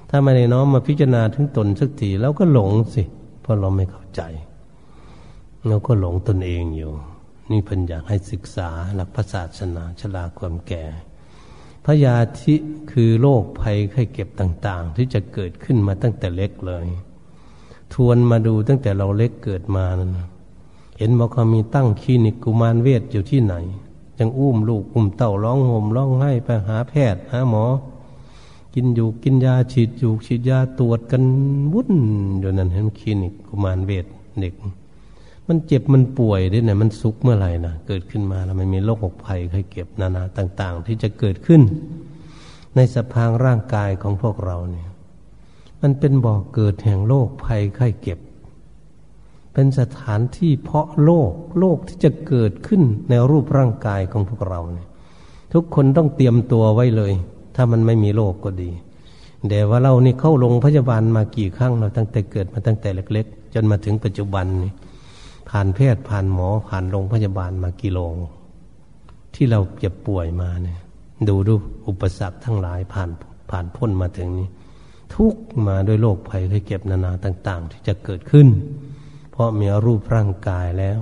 [0.10, 3.04] ถ้าไม่ได้น้อมมาพิจารณาถึงตนสักทีเราก็หลงสิ
[3.42, 4.22] เพราะเราไม่เข้าใจ
[5.68, 6.92] เราก็หลงตนเองอยู่
[7.52, 10.84] นี่เพิ่นอยากให้ศึกษาหลักพระศาสนาชลาความแก่
[11.90, 12.56] พยาธิ
[12.92, 16.86] คือโรคภัยไข้เก็บต่าง ๆ ที่จะเกิดขึ้นมาตั้งแต่เล็กเลย
[17.94, 20.12] ทวนมาดูตั้งแต่เราเล็กเกิดมานั้น
[20.98, 23.56] เห็นบอกเขามีตั้งคลินิกกุมารเวทอยู่ที่ไหน
[24.20, 27.66] ยังอุ้มลูกอุ้มเต่าร้องห่มร้องไห้ไปหาแพทย์หาหมอ
[28.74, 31.24] กินอยู่กินยาฉีดอยู่ฉีดยาตรวจกัน
[31.74, 31.94] วุ่น
[32.40, 34.06] อยู่นั่นเห็นคลินิกกุมารเวท
[34.40, 34.54] เด็ก
[35.48, 41.62] มันเจ็บมันป่วยได้ไหนมันสุกเมื่อไหร่นะเกิดขึ้นมาแล้วมันมีโรคภัยไข้เก็บนานาต่าง ๆ ที่จะเกิดขึ้น
[42.76, 44.90] ในสภางร่างกายของพวกเราเนี่ย
[45.82, 48.20] มันเป็นบ่อกเกิดแห่งโรคภัยไข้เก็บ
[49.54, 54.88] เป็นสถานที่เพาะโลกโลกที่จะเกิดขึ้นในรูปร่างกายของพวกเราเนี่ย
[55.54, 57.14] ทุกคนต้องเตรียมตัวไว้เลย
[57.56, 58.72] ถ้ามันไม่มีโลกก็ดี
[59.48, 64.72] เดี๋ยวว่าเรานี่เข้าโรงพยาบาลมากี่ครั้งเราตั้งแต่เกิดมาตั้งแต่เล็ก ๆ จนมาถึงปัจจุบันนี่
[65.50, 68.16] ผ่านแพทย์ผ่านหมอผ่านโรงพยาบาลมากี่โรง
[69.36, 70.80] ที่เราเจ็บป่วยมาเนี่ย
[71.28, 71.54] ดูดู
[71.88, 73.10] อุปสรรคทั้งหลายผ่าน
[73.50, 74.48] ผ่านพ้นมาถึงนี้
[75.14, 75.36] ทุก
[75.68, 78.48] มาด้วยโรคภัยไข้เก็บนานาต่าง ๆ ที่จะเกิดขึ้น
[79.32, 81.00] เพราะมีรูปร่างกายแล้ว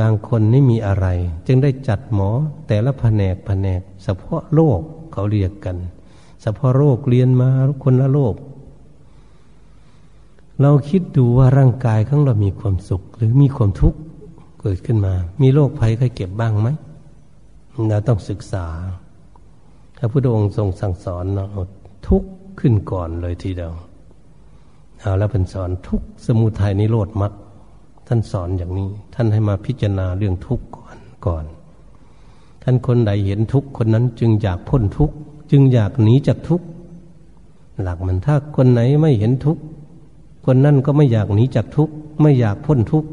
[0.00, 1.06] บางคนไม่มีอะไร
[1.46, 2.30] จึงได้จัดหมอ
[2.66, 4.80] แต่ละแผนกแผนกเฉพาะโรค
[5.12, 5.76] เขาเรียกกัน
[6.42, 7.48] เฉพาะโรคเรียนมา
[7.84, 8.34] คนละโรค
[10.60, 13.98] เราคิดดูว่าร่างกายของเรามีความสุข หรือมีความทุกข์
[14.60, 16.68] เกิดขึ้นมา มีโรคภัยไข้เก็บบ้างไหม
[17.88, 18.66] เราต้องศึกษา
[19.96, 21.44] พระพุทธองค์ทรงสั่งสอนเรา
[22.08, 22.28] ทุกข์
[22.60, 23.74] ขึ้นก่อนเลยทีเดียว
[25.00, 27.32] เอาแล้วเป็นสอนทุกสมุทัยนิโรธมรรค
[28.06, 31.44] ท่านสอนอย่างนี้ ท่านให้มาพิจารณาเรื่องทุกข์ก่อนก่อน
[32.62, 35.14] ท่านคนใดเห็นทุกข์คนนั้นจึงอยากพ้นทุกข์
[35.50, 36.66] จึงอยากหนีจากทุกข์
[37.82, 39.62] หลักมันถ้าคนไหนไม่เห็นทุกข์
[40.44, 43.08] คนนั้นก็ไม่อยากหนีจากทุกข์ไม่อยากพ้นทุกข์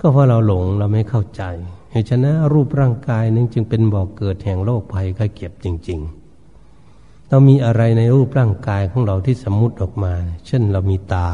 [0.00, 1.42] ก็เพราะเราหลงเราไม่เข้าใจ
[1.90, 10.12] เหตุฉะนั้นรูปร่างกายนึงจึงเป็นบ่อกเกิดแห่งโรคภัยไข้เก็บจริง ๆ เรามีอะไรในรูปร่างกายของเราที่สมมุติออกมา
[10.46, 11.28] เช่นเรามีตา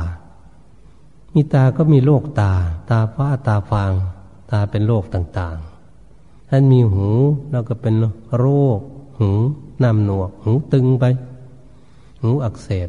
[1.35, 2.53] มีตาก็มีโรคตา
[2.91, 3.93] ตาฟ้าตาฟาง
[4.51, 7.07] ตาเป็นโรคต่างๆ ท่านมีหู
[7.51, 7.95] เราก็เป็น
[8.39, 8.81] โรค
[9.19, 9.31] หู
[9.83, 11.05] น้ำหนวก หูตึงไป
[12.21, 12.89] หูอักเสบ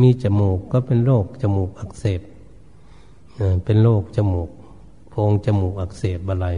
[0.00, 2.20] มีจมูกก็เป็นโรคจมูกอักเสบ
[3.64, 4.50] เป็นโรคจมูก
[5.10, 6.48] โพรงจมูกอักเสบอะไร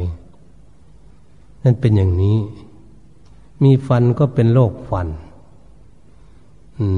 [1.62, 2.38] นั่นเป็นอย่างนี้
[3.62, 5.08] มีฟันก็เป็นโรคฟัน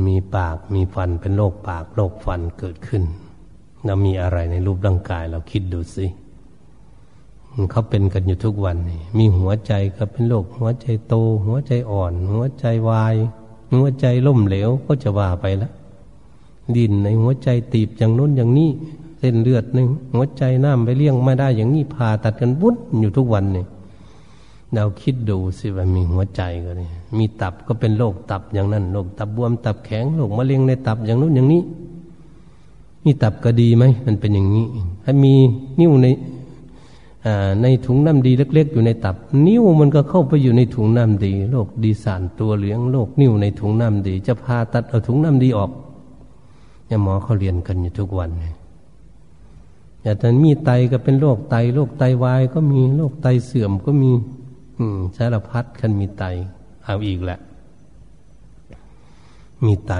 [0.06, 3.02] มีปากมีฟันเป็นโรคปากโรคฟันเกิดขึ้น
[3.84, 6.06] แล้วมีอะไรในรูปร่างกายเราคิดดูสิ
[7.70, 11.14] เขาเป็นกันอยู่ทุกวันนี่มีหัวใจก็เป็นโรคหัวใจโต
[11.46, 13.14] หัวใจอ่อน หัวใจวาย
[13.72, 15.72] หัวใจล่มเหลวก็จะว่าไปแล้ว
[16.76, 18.70] ดินในหัวใจตีบอย่างนู้นอย่างนี้
[19.18, 23.66] เส้นเลือดหนึ่งหัวใจน้ำไปเลี้ยงไม่ได้อย่างนี้ผ่าตัดกันวุ้นอยู่ทุกวันเนี่ย
[24.74, 31.62] เราคิดดูสิว่ามีหัวใจก็นี่มีตับก็เป็นโรคตับอย่างนั้นโรคตับบวมตับแข็งโรคมะเร็งในตับอย่างนู้นอย่างนี้
[33.04, 34.66] มีตับก็ดีไหมมันเป็นอย่างนี้
[35.04, 35.34] ถ้ามี
[35.80, 36.06] นิ้วใน
[37.62, 45.70] ในถุงน้ำดีเล็ก ๆ อยู่ในตับ นิ้วมันก็เข้าไปอยู่ในถุงน้ำดีโรคดีสานตัวเหลืองโรคนิ้วในถุงน้ำดี จะพาตัดเอาถุงน้ำดีออก
[46.86, 48.54] เนี่ยหมอเขาเรียนกันอยู่ทุกวันเนี่ย
[50.18, 54.10] แต่มีไตก็เป็นโรคไตโรคไตวายก็มีโรคไตเสื่อมก็มี
[54.78, 56.24] อืมสารพัดคันมีไต
[56.84, 57.38] เอาอีกแหละ
[59.64, 59.94] มีไต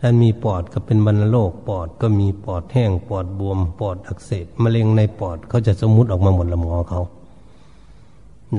[0.00, 7.02] ท่านมีปอดก็เป็นบรรโรคปอดก็มีปอดแห้งปอดบวม ปอดอักเสบมะเร็งในปอดเขาจะสมมุติออกมาหมดละหมอเขา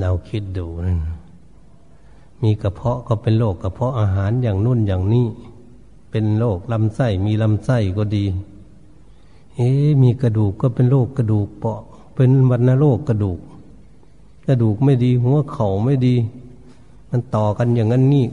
[0.00, 1.00] เราคิดดูนั่น
[2.42, 5.26] มีกระเพาะก็เป็นโรคกระเพาะอาหารอย่างนุ่นอย่างนี้
[6.10, 8.24] เป็นโรคลำไส้มีลำไส้ก็ดี
[9.54, 9.68] เอ๊
[10.02, 11.80] มีกระดูกก็เป็นโรคกระดูกเปาะ
[12.14, 13.38] เป็นวันโรคกระดูก
[14.46, 16.14] กระดูกไม่ดี หัวเข่าไม่ดี
[17.10, 18.26] มันต่อกันอย่างนั้นนี่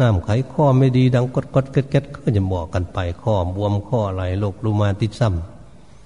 [0.00, 5.28] น้ำไขข้อไม่ดีดังกดกดเก็ดเก็ดก็จะบอกกันไปข้อบวมข้อไหลโรครูมาติดซ้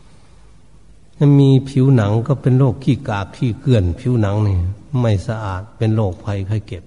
[0.01, 4.57] ำถ้ามีผิวหนังก็เป็นโรคขี้กากขี้เกลื่อน ผิวหนังนี่
[5.01, 6.85] ไม่สะอาดเป็นโรคภัยไข้เก็บ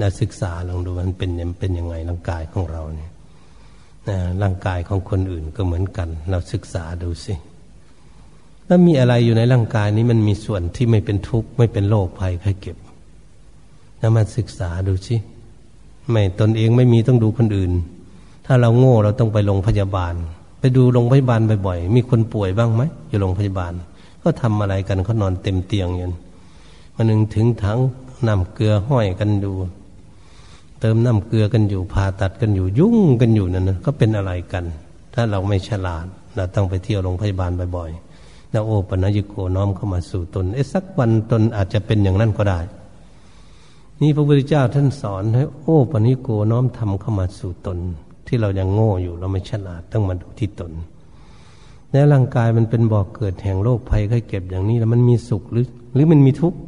[0.00, 3.10] นะศึกษาลองดูมันเป็นเป็นยังไงร่างกายของเราเนี่ย
[4.42, 7.34] ร่างกายของคนอื่นก็เหมือนกัน เราศึกษาดูสิ
[8.66, 12.76] แล้วมีอะไรอยู่ในร่างกายนี้มันมีส่วนที่ไม่เป็นทุกข์ไม่เป็นโรคภัยไข้เก็บ
[13.98, 15.16] แล้วมาศึกษาดูสิ
[16.10, 17.72] ไม่ตนเองไม่มีต้องดูคนอื่น
[18.46, 20.14] ถ้าเราโง่เราต้องไปโรงพยาบาล
[20.60, 23.72] ไปดูโรงพยาบาลบ่อยๆมีคนป่วยบ้างไหมอยู่โรงพยาบาล
[24.22, 26.14] ก็ทำอะไรกันเขานอนเต็มเตียงอย่าง
[26.94, 27.78] มันหนึ่งถึงทั้ง
[28.26, 29.54] น้ำเกลือห้อยกันอยู่
[30.80, 34.64] เติมน้ำเกลือกันอยู่ผ่าตัดกันอยู่ยุ่งกันอยู่นั่นนะก็เป็นอะไรกัน
[35.14, 42.60] ถ้าเราไม่ฉลาดเราต้องไปเที่ยวโรงพยาบาลบ่อยๆแล้วโอปัญญิโกน้อมเข้ามาสู่ตนเอสักวันตนอาจจะเป็นอย่างนั้นก็ได้
[44.00, 47.78] นี่พระพุทธเจ้าท่านสอนให้โอปัญญิโกน้อมทำเข้ามาสู่ตน
[48.26, 50.72] ที่เรายังโง่อยู่เราไม่ฉลาดต้องมาดูที่ตน
[51.92, 55.64] แล้วร่างกายมันเป็นบ่อกเกิดแห่งโรคภัยไข้เก็บอย่างนี้แล้วมันมีสุขหรือ
[55.94, 56.58] หรือมันมีทุกข์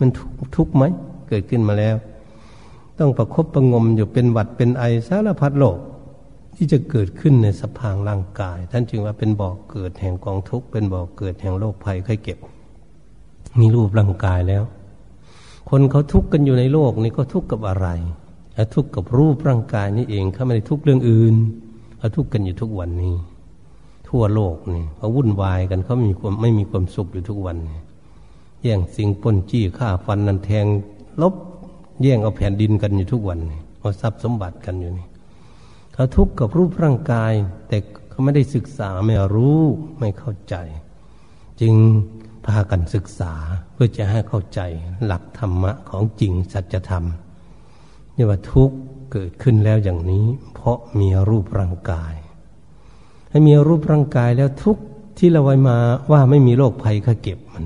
[0.00, 0.10] มัน
[0.56, 0.84] ทุกข์ไหม
[1.28, 1.96] เกิดขึ้นมาแล้ว
[3.00, 5.78] ต้องประคบประงมอยู่เป็นหวัดเป็นไอสารพัดโรค
[6.56, 12.38] ที่จะเกิดขึ้นในสภางร่างกาย ท่านจึงว่าเป็นบ่อกเกิดแห่งกองทุกข์เป็นบ่อกเกิดแห่งโรคภัยไข้เก็บ
[13.60, 14.62] มีรูปร่างกายแล้ว
[15.70, 17.88] คนเขาทุกข์กันอยู่ในโลกนี้ก็ทุกข์กับอะไร
[18.74, 21.34] ทุกข์กับรูปร่างกายนี่เองเขาไม่ได้ทุกข์เรื่องอื่น
[21.98, 23.14] เขาทุกข์กันอยู่ทุกวันนี้
[24.08, 27.78] ทั่วโลกนี่เขาวุ่นวายกันเขามีความไม่มีความสุขอยู่ทุกวันนี่
[28.62, 30.66] แย่งสิ่งปนจี้ฆ่าฟันนันแทง
[31.22, 31.34] ลบ
[32.02, 33.38] แย่งเอาแผ่นดินกันอยู่ทุกวัน
[33.80, 35.08] เอาทรัพย์สมบัติกันอยู่นี่
[35.92, 37.32] เขาทุกข์กับรูปร่างกาย
[37.68, 37.78] แต่
[38.10, 39.60] เขาไม่ได้ศึกษาไม่รู้
[39.98, 40.54] ไม่เข้าใจ
[41.60, 41.74] จึง
[42.46, 43.32] พากันศึกษา
[43.72, 44.60] เพื่อจะให้เข้าใจ
[45.04, 47.04] หลักธรรมะของจริงสัจธรรม
[48.16, 48.76] นี่ว่าทุกข์
[49.12, 52.14] เกิดขึ้นแล้วอย่างนี้ เพราะมีรูปร่างกาย
[53.30, 54.76] ให้มีรูปร่างกายแล้วทุก
[55.18, 55.76] ที่เราไว้มา
[56.12, 57.64] ว่าไม่มีโรคภัยก็เก็บมัน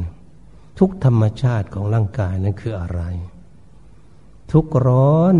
[0.78, 3.02] ทุกธรรมชาติของร่างกายนั้นคืออะไร
[4.52, 5.36] ทุกร้อน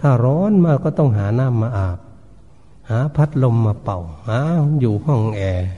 [0.00, 1.98] ถ้าร้อนมากก็ต้องหาน้ำมาอาบ
[2.90, 4.40] หาพัดลมมาเป่า หา
[4.80, 5.68] อยู่ห้องแอร์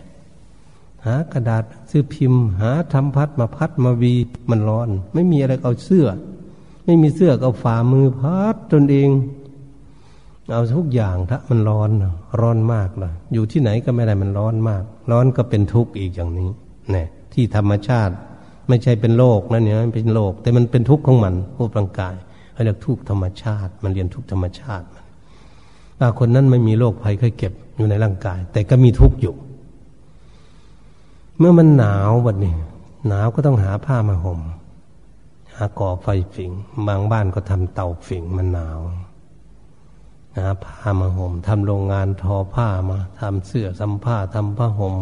[1.06, 4.14] หากระดาษซื้อพิมพ์ หาทำพัดมาพัดมาวี
[4.50, 6.06] มันร้อน ไม่มีอะไรเอาเสื้อ
[6.84, 9.08] ไม่มีเสื้อก็ฝ่ามือพัดตนเอง
[10.52, 11.90] เอาทุกอย่างถ้ามันร้อน
[12.40, 16.50] ร้อนมากเลยอยู่ที่ไหนก็ไม่ได้มันร้อนมาก ร้อนก็เป็นทุกข์อีกอย่างนี้
[16.92, 18.14] เนี่ยที่ธรรมชาติ
[18.68, 22.14] ไม่ใช่เป็นโลกนั่นเนี่ยมันเป็นโลก แต่มันเป็นทุกข์ของมันรูปร่างกาย
[22.56, 24.86] เขาเรียกทุกธรรมชาติ มันเรียนทุกธรรมชาติ
[25.98, 29.34] มันคนนั้นไม่มีโรคภัยไข้เก็บอยู่ในร่างกาย แต่ก็มีทุกข์อยู่
[31.38, 32.56] เมื่อมันหนาววันนี้
[33.08, 34.40] หนาวก็ต้องหาผ้ามาห่ม
[35.54, 36.50] หาก่อไฟฝิ่ง
[36.88, 38.80] บางบ้านก็ทำเตาฝิ่งมันหนาว
[40.36, 44.94] หาผ้ามาห่มทำโรงงานทอผ้ามาทำเสื้อทำผ้าทำผ้าห่ม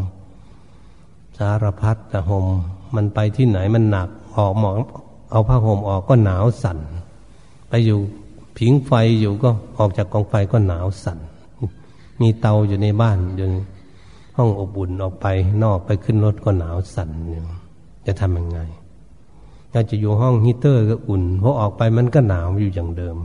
[1.39, 2.47] สารพัดแต่ห่ม
[2.95, 4.73] มันไปที่ไหนมันหนักออกหมอ
[5.31, 6.79] เอาผ้าห่มออกก็หนาวสั่น
[7.75, 8.01] ไปอยู่
[8.59, 11.19] ผิงไฟอยู่ก็ออกจากกองไฟก็หนาวสั่น
[12.21, 13.47] มีเตาอยู่ในบ้านอยู่
[14.37, 15.27] ห้องอบอุ่นออกไป
[15.63, 17.43] นอกไปขึ้นรถก็หนาวสั่นอยู่
[18.07, 18.61] จะทำยังไง
[19.73, 23.17] อาจจะอยู่ห้องฮีเตอร์ก็อุ่นพอออกไปมันก็หนาวอยู่อย่างเดิม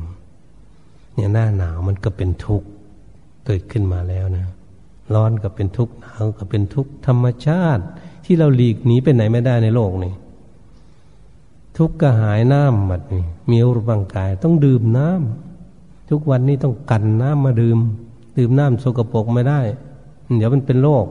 [1.13, 2.67] เนี่ยหน้าหนาวมันก็เป็นทุกข์
[3.45, 4.47] เกิดขึ้นมาแล้วนะ
[5.13, 7.83] ร้อนก็เป็นทุกข์หนาวก็เป็นทุกข์ธรรมชาติ
[8.25, 10.13] ที่เราหลีกหนีไปไหนไม่ได้ในโลกนี่
[11.79, 17.77] ทุกข์ก็หายน้ำหมดนี่มีรูปร่างกาย ต้องดื่มน้ำทุกวันนี้ต้องกันน้ำมาดื่ม
[18.37, 19.59] ดื่มน้ำสกปรกไม่ได้
[20.37, 21.05] เดี๋ยวมันเป็นโรค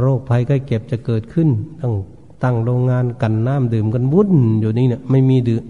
[0.00, 1.48] โรคภัยก็เก็บจะเกิดขึ้น
[1.80, 1.94] ต้อง
[2.42, 5.62] ตั้งโรงงานกันน้ำดื่มกันวุ่นอยู่นี่เนี่ยไม่มีดื่ม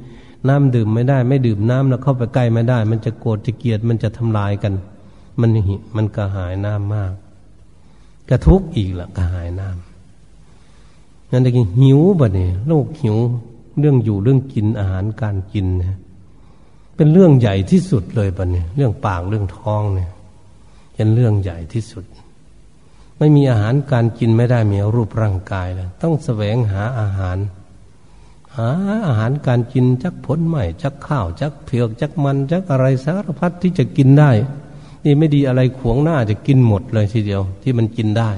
[0.49, 4.73] น้ำดื่มไม่ได้ ไม่ดื่มน้ำแล้วเข้าไปใกล้ไม่ได้ มันจะโกรธจะเกลียดมันจะทำลายกัน
[5.41, 7.13] มันหิมันกระหายน้ำมาก
[8.31, 13.17] กระทุกอีกละกระหายน้ำนั่นเองหิวบ่เนี่ยโรคหิว
[13.79, 15.97] เรื่องอยู่เรื่องกินอาหารการกินเนี่ย
[16.97, 20.11] เป็นเรื่องใหญ่ที่สุดเลยบ่เนี่ยเรื่องปากเรื่องท้องเนี่ย
[20.95, 22.05] เป็นเรื่องใหญ่ที่สุด
[23.19, 27.39] ไม่มีอาหารการกินไม่ได้มีรูปร่างกายแล้วต้องแสวงหาอาหาร
[28.57, 28.69] หา
[29.07, 34.31] อาหารการกินจักผลใหม่จักข้าวจักเผือกจักมันจักอะไรสารพัดที่จะกินได้
[35.05, 38.31] นี่ไม่ดีอะไรขวงหน้าจะกินหมดเลยทีเดียว ที่มันกินได้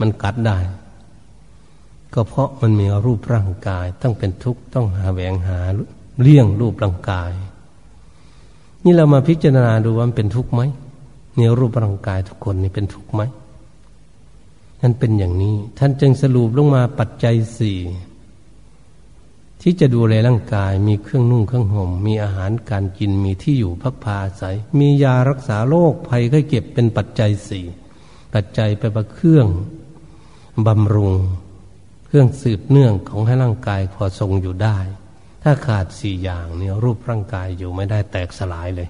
[0.00, 0.58] มันกัดได้
[2.14, 5.58] ก็เพราะมันมีรูปร่างกาย ต้องเป็นทุกข์ต้องหาแหวงหา
[6.20, 7.32] เลี่ยงรูปร่างกาย
[8.84, 10.62] นี่เรามาพิจารณาดูว่ามันเป็นทุกข์ไหม
[11.34, 13.22] เนี่ยรูปร่างกายทุกคนนี่เป็นทุกข์ไหม
[14.82, 17.78] นั่นเป็นอย่างนี้ ท่านจึงสรุปลงมาปัจจัยสี่
[19.62, 27.66] ที่จะดูแลร่างกายมีเครื่องนุ่งเครื่องห่ม มีอาหารการกินมีที่อยู่พักพาอาศัย มียารักษาโรคภัยไข้เก็บเป็นปัจจัยสี่
[28.34, 29.46] ปัจจัยไปประเครื่อง
[30.66, 31.14] บำรุง
[32.08, 34.78] เครื่องสืบเนื่องของให้ร่างกายพอทรงอยู่ได้
[35.42, 38.88] ถ้าขาดสี่อย่างเนี่ยรูปร่างกายอยู่ไม่ได้แตกสลายเลย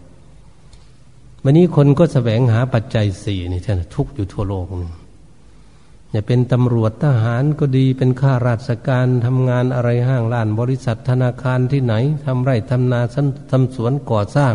[1.42, 4.92] วันนี้คนก็แสวงหาปัจจัยสี่นี่ท่านทุกอยู่ทั่วโลกนี่
[6.14, 11.94] จะเป็นตำรวจทหารก็ดีเป็นข้าราชการทำงานอะไรห้างร้านบริษัทธนาคารที่ไหน
[12.24, 13.00] ทำไร่ทำนา
[13.50, 14.54] ทำสวนก่อสร้าง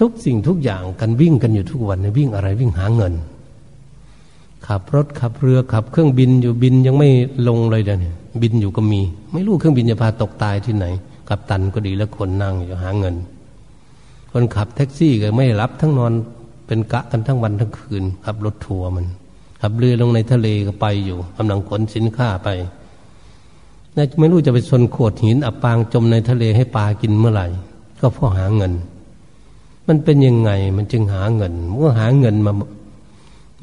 [0.00, 3.14] ทุกสิ่งทุกอย่างกันวิ่งกันอยู่ทุกวันวิ่งอะไรวิ่งหาเงิน
[4.66, 7.08] ขับรถขับเรือขับเครื่องบินอยู่บินยังไม่
[7.48, 9.00] ลงเลยเดี๋ยวนี้บินอยู่ก็มี
[9.32, 10.86] ไม่รู้เครื่องบินจะพาตกตายที่ไหน
[11.28, 13.14] กับตันก็ดีแล้วคนนั่งอยู่หาเงิน
[14.32, 16.12] คนขับแท็กซี่ก็ไม่รับทั้งนอน
[16.66, 19.06] เป็นกะกันทั้งวันทั้งคืนขับรถทัวร์มัน
[19.60, 22.48] ขับเรือลงในทะเลก็ไปอยู่กำลังขนสินค้าไป
[23.96, 27.46] น่าไม่รู้จะไปชนโขดหินอับปางจมในทะเลให้ปลากินเมื่อไหร่
[28.00, 28.72] ก็เพราะหาเงิน
[29.88, 32.52] มันเป็นยังไงมันจึงหาเงินเมื่อหาเงินมา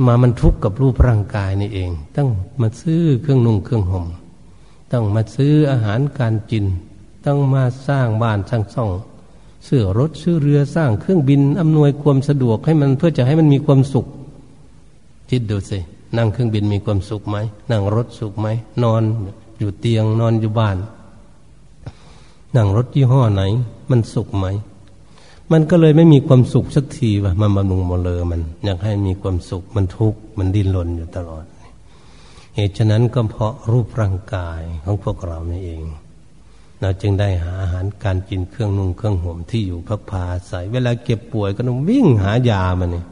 [0.05, 2.29] มามันทุกข์กับรูปร่างกายนี่เอง ต้อง
[2.61, 4.05] มาซื้อเครื่องนุ่งเครื่องห่ม
[4.91, 6.65] ต้องมาซื้ออาหารการกิน
[7.25, 8.91] ต้องมาสร้างบ้านสร้างซ่อง
[9.65, 14.05] เสื้อรถซื้อเรือสร้างเครื่องบินอำนวยความสะดวกให้มันเพื่อจะให้มันมีความสุข
[15.29, 15.79] คิดดูสิ
[16.17, 17.37] นั่งเครื่องบินมีความสุขไหม
[17.71, 18.47] นั่งรถสุขไหม
[18.83, 19.03] นอน
[19.59, 20.77] อยู่เตียงนอนอยู่บ้าน
[22.55, 23.41] นั่งรถยี่ห้อไหน
[23.89, 24.45] มันสุขไหม
[25.53, 31.45] มันก็เลยไม่มีความสุขสักทีว่ะมันบำรุงมเลอมัน อยากให้มีความสุขมันทุกข์มันดิ้นรนอยู่ตลอด
[32.55, 35.83] เหตุฉะนั้นก็เพราะรูปร่างกายของพวกเรานี่เอง
[36.81, 43.05] เราจึงได้หาอาหารการกินเครื่องนุ่งเครื่องห่มที่อยู่พักพาใส่เวลาเก็บป่วยก็ต้องวิ่งหายามาเนี่ย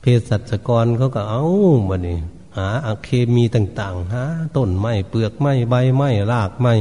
[0.00, 1.44] เภสัชกรเขาก็เอา
[1.88, 2.20] มาเนี่ย
[2.56, 2.68] หา
[3.04, 4.24] เคมีต่าง ๆ หา
[4.56, 6.74] ต้นไม้เปลือกไม้ใบไม้รากไม้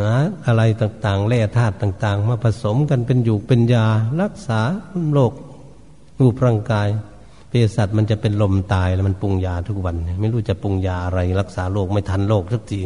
[0.00, 0.14] นะ
[0.46, 3.86] อะไรต่างๆแร่ธาตุต่าง ๆ มาผสมกันเป็นอยู่เป็นยา
[4.22, 4.60] รักษา
[5.12, 5.32] โรค
[6.20, 6.88] รูปร่างกาย
[7.48, 12.80] เภสัชมันจะเป็นลมตายแล้วมันปรุงยาทุกวัน ไม่รู้จะปรุงยาอะไร รักษาโรคไม่ทันโรคสักที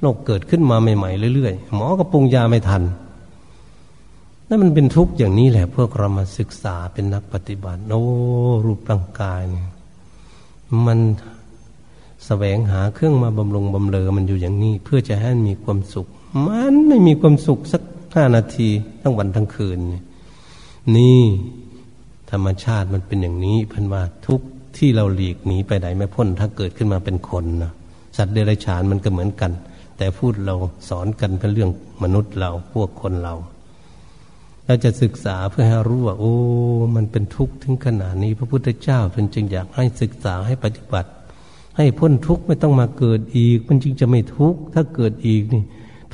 [0.00, 2.82] โรคเกิดขึ้นมาใหม่ๆเรื่อยๆหมอก็ปรุงยาไม่ทัน
[4.48, 8.02] นั่นมันเป็นทุกข์อย่างนี้แหละพวกเรามาศึกษาเป็นนักปฏิบัติโอ้
[8.66, 9.68] รูปร่างกายเนี่ย
[10.86, 11.02] มันส
[12.26, 16.08] แสวงหาเครื่องมาบำรุงบำเรอมันอยู่อย่างนี้ เพื่อจะให้มีความสุข
[16.46, 17.82] มันไม่มีความสุขสัก
[18.14, 18.68] ห้านาที
[19.02, 19.78] ทั้งวันทั้งคืน
[20.96, 21.22] นี่
[22.30, 24.40] ธรรมชาติมันเป็นอย่างนี้พันว่าทุก
[24.76, 27.72] ที่เราหลีกหนีไปไหนไม่พ้น ถ้าเกิดขึ้นมาเป็นคนนะ
[28.16, 29.52] สัตว์เดรัจฉานมันก็เหมือนกัน
[29.96, 30.54] แต่พูดเรา
[30.88, 31.70] สอนกันเป็นเรื่อง
[32.02, 33.34] มนุษย์เราพวกคนเรา
[34.66, 36.34] เราจะศึกษาเพื่อให้รู้ว่าโอ้
[36.96, 41.10] มันเป็นทุกข์ถึงขนาดนี้ พระพุทธเจ้าเพิ่นจึงอยากให้ศึกษาให้ปฏิบัติ
[41.76, 45.62] ให้พ้นทุกข์ไม่ต้องมาเกิดอีก มันจึงจะไม่ทุกข์ถ้าเกิดอีกนี่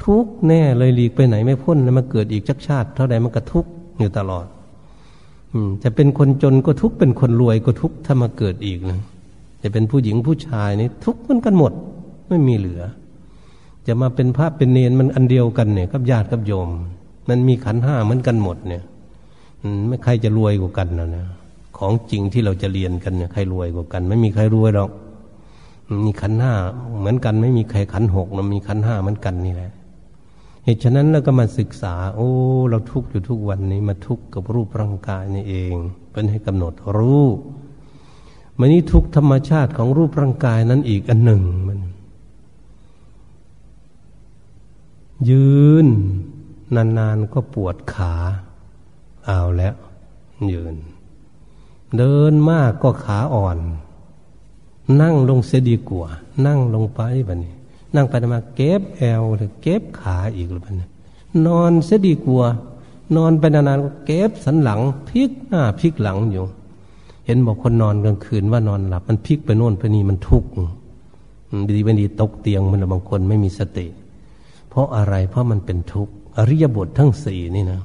[0.05, 3.67] ทุกแน่เลยหลีกไปไหนไม่พ้นแล้วมาเกิดอีกชักชาติ เท่าใดมันก็ทุก
[3.99, 4.47] อยู่ตลอด
[5.53, 9.01] อืมจะเป็นคนจนก็ทุกเป็นคนรวยก็ทุกถ้ามาเกิดอีกนะ
[9.63, 11.73] จะเป็นผู้หญิงผู้ชายนี่ทุกมันกันหมด
[12.29, 12.83] ไม่มีเหลือ
[13.87, 16.69] จะมาเป็นพระเป็นเนนมันอันเดียวกันเนี่ยกับญาติกับโยม
[17.29, 18.83] มันมีขันห้าเหมือนกันหมดเนี่ย
[19.89, 21.27] ไม่ใครจะรวยกว่ากันนะนะ
[21.79, 24.91] ของจริงที่เราจะเรียนกันเนี่ยใครรวยกว่ากัน ไม่มีใครรวยหรอก
[26.07, 26.55] มีขันห้า
[26.99, 29.71] เหมือนกัน ไม่มีใครขันหกนะมีขันห้าเหมือนกันนี่แหละ
[30.65, 32.31] เหตุฉะนั้นเราก็มาศึกษา โอ้
[32.71, 35.75] เราทุกข์อยู่ทุกวันนี้มาทุกข์กับรูปร่างกายนี่เอง
[36.13, 37.27] เป็นให้กำหนดรู้
[38.59, 41.81] มันนี้ทุกธรรมชาติของรูปร่างกายนั้นอีกอันหนึ่งมัน
[45.31, 45.51] ยื
[45.85, 45.87] น
[46.75, 48.15] นานๆก็ปวดขา
[49.27, 49.75] เอาแล้ว
[50.53, 50.75] ยืน
[51.97, 53.59] เดินมากก็ขาอ่อน
[55.01, 56.09] นั่งลงเสียดีกว่า
[56.47, 57.55] นั่งลงไปแบบนี้
[57.95, 59.23] นั่งไปมาเก็บแอว
[59.63, 60.75] เก็บขาอีกหรือเปล่า
[61.47, 62.47] นอนเสียดีกว่า
[63.17, 66.45] นอนไปนานๆก็เก็บสันหลังพลิกหน้าพลิกหลังอยู่
[67.27, 70.51] เห็นบอกคนนอนกลางคืนว่านอนหลับ มันพลิกไปโน่นไปนี่มันทุกข์
[71.71, 73.87] ดีไม่ดีตกเตียงมันบางคนไม่มีสติ
[74.69, 77.81] เพราะอะไรเพราะมันเป็นทุกข์อริยบททั้งสี่นี่นะ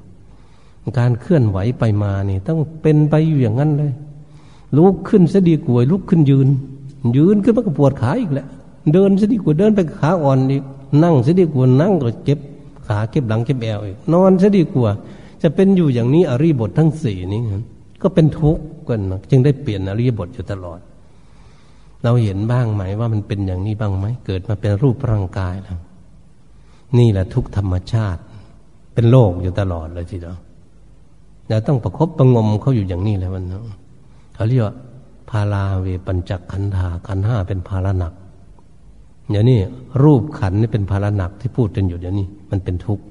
[0.99, 3.91] การเคลื่อนไหวไปมานี่ ต้องเป็นไปอยู่อย่างนั้นเลย
[4.77, 6.47] ลุกขึ้นเสียดีกว่าลุกขึ้นยืน
[7.17, 8.47] ยืนขึ้นมันก็ปวดขาอีกแหละ
[8.91, 10.63] เดินซะดีกว่าเดินไปขาอ่อนอีก
[11.03, 12.39] นั่งซะดีกว่านั่งก็เจ็บ
[12.87, 14.89] ขาเก็บหลังเก็บแอวอีกนอนซะดีกว่า
[15.41, 17.41] จะเป็นอยู่อย่างนี้อริบททั้งสี่นี้
[18.01, 20.79] ก็เป็นทุกข์กันจึงได้เปลี่ยนอริยบทอยู่ตลอด
[22.03, 25.79] เราเห็นบ้างไหมว่ามันเป็นอย่างนี้บ้างไหมเกิดมาเป็นรูปร่างกายแล้ว
[26.97, 28.21] นี่แหละทุกธรรมชาติ
[28.93, 30.37] เป็นโลกอยู่ตลอดเลยทีเดียว
[31.49, 33.43] เราต้องประครบประงมเขาอยู่อย่างนี้เลยมัน
[34.35, 34.75] เขาเรียกว่า
[35.29, 38.13] พาลาเวปัญจขันธาขันห้าเป็นภาระหนัก
[39.31, 39.59] อย่างนี้
[40.03, 43.03] รูปขันนี่เป็นภาระหนักที่พูดกันอยู่อย่างนี้มันเป็นทุกข์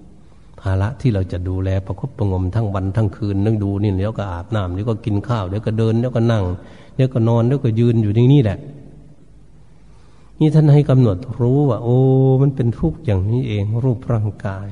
[0.60, 6.44] ภาระที่เราจะดูแลประคบประงมทั้งวันทั้งคืนนึกดูนี่เดี๋ยวก็อาบน้ำเดี๋ยวก็กินข้าวเดี๋ยวก็เดินเดี๋ยวก็นั่ง
[6.96, 8.58] เดี๋ยวก็นอนเดี๋ยวก็ยืนอยู่ที่นี่แหละ
[10.40, 11.98] นี่ท่านให้กำหนดรู้ว่า โอ้
[12.42, 14.68] มันเป็นทุกข์อย่างนี้เองรูปร่างกาย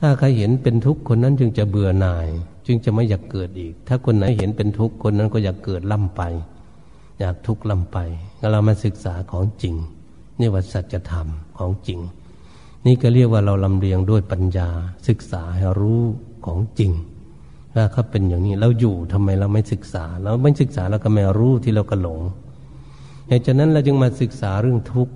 [0.00, 2.26] ถ้าใครเห็นเป็นทุกข์คนนั้นจึงจะเบื่อหน่าย
[2.66, 6.22] จึงจะไม่อยากเกิดอีก ถ้าคนไหนเห็นเป็นทุกข์คนนั้นก็อยากเกิดล่ำไป
[7.20, 7.98] อยากทุกข์ล่ำไป
[8.52, 9.74] เรามาศึกษาของจริง
[10.40, 11.26] นี่ว่าสัจธรรม
[11.58, 12.00] ของจริง
[12.86, 14.68] นี่ก็เรียกว่าเราลำเลียงด้วยปัญญา
[15.08, 16.02] ศึกษาให้รู้
[16.46, 16.92] ของจริง
[17.76, 22.20] ว่าเขาเป็นอย่างนี้เราอยู่ทำไมเราไม่ศึกษา เราไม่ศึกษาเราก็ไม่รู้ที่เราก็หลง
[23.28, 25.14] เหตุฉะนั้นเราจึงมาศึกษาเรื่องทุกข์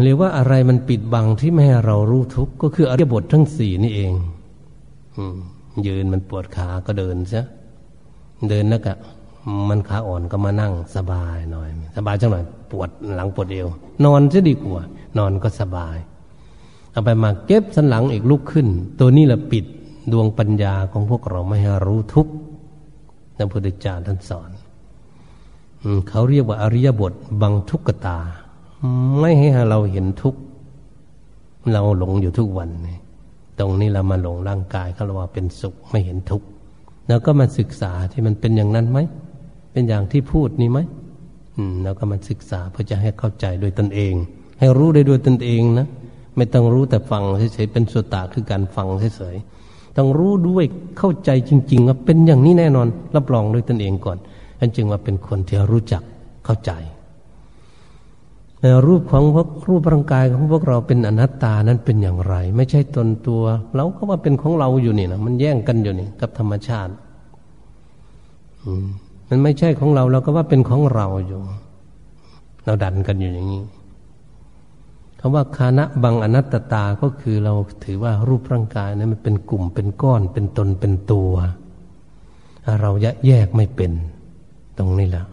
[0.00, 4.12] หรือว่าอะไรมันปิดบังที่ไม่ให้เรารู้ทุกข์ก็คืออริยบททั้งสี่นี่เอง
[5.86, 7.44] ยืนมันปวดขาก็เดินซะ
[8.48, 8.92] เดินแล้วก็
[9.68, 13.68] มันขาอ่อนก็มานั่งสบายหน่อย สบายจังหน่อย ปวดหลังปวดเอว
[14.04, 14.82] นอนจะดีกว่า
[15.18, 15.96] นอนก็สบาย
[16.92, 18.66] เอาไปมาเก็บสันหลังอีกลุกขึ้น
[18.98, 19.64] ตัวนี้แหละปิด
[20.12, 22.26] ดวงปัญญาของพวกเราไม่ให้รู้ทุก
[23.36, 24.50] พระพุทธเจ้าท่านสอน
[26.08, 27.12] เขาเรียกว่าอริยบท
[27.42, 28.18] บังทุกขตา
[29.20, 30.40] ไม่ให้เราเห็นทุกข์
[31.72, 32.70] เราหลงอยู่ทุกวัน
[33.58, 36.46] ตรงนี้เรามาหลงร่างกายเขาเราว่าเป็นสุขไม่เห็นทุกข์
[37.08, 38.98] แล้วก็มาศึกษาที่มันเป็นอย่างนั้นไหม
[39.72, 40.78] เป็นอย่างที่พูดนี่ไหม
[41.82, 44.14] แล้วก็มาศึกษาเพื่อจะให้เข้าใจโดยตนเอง
[44.58, 45.86] ให้รู้ได้ด้วยตนเองนะ
[46.36, 47.22] ไม่ต้องรู้แต่ฟัง
[47.54, 48.86] เฉยๆเป็นสุตตาคือการฟัง
[49.16, 50.64] เฉยๆต้องรู้ด้วย
[50.98, 52.86] เข้าใจจริง ๆ ว่าเป็นอย่างนี้แน่นอน
[53.16, 54.18] รับรองด้วยตนเองก่อน
[54.60, 56.02] อันจึงว่าเป็นคนที่รู้จัก
[56.44, 56.72] เข้าใจ
[58.86, 63.42] รูปของพวกรูปร่างกายของพวกเราเป็นอนัตตานั้นเป็นอย่างไร ไม่ใช่ตนตัว
[63.76, 66.92] เราก็ว่าเป็นของเราอยู่นี่นะมันแย่งกันอยู่นี่กับธรรมชาติ
[68.64, 71.40] มั มันไม่ใช่ของเราเราก็ว่าเป็นของเราอยู่
[72.64, 73.64] เราดันกันอยู่อย่างนี้
[75.20, 77.52] คำว่าคานะบังอนัตตาก็คือเรา
[77.84, 81.32] ถือว่ารูปร่างกายนั้นมันเป็นกลุ่มเป็นก้อนเป็นตนเป็นตัว
[82.80, 82.90] เรา
[83.26, 83.92] แยกไม่เป็น
[84.78, 85.24] ตรงนี้แหละ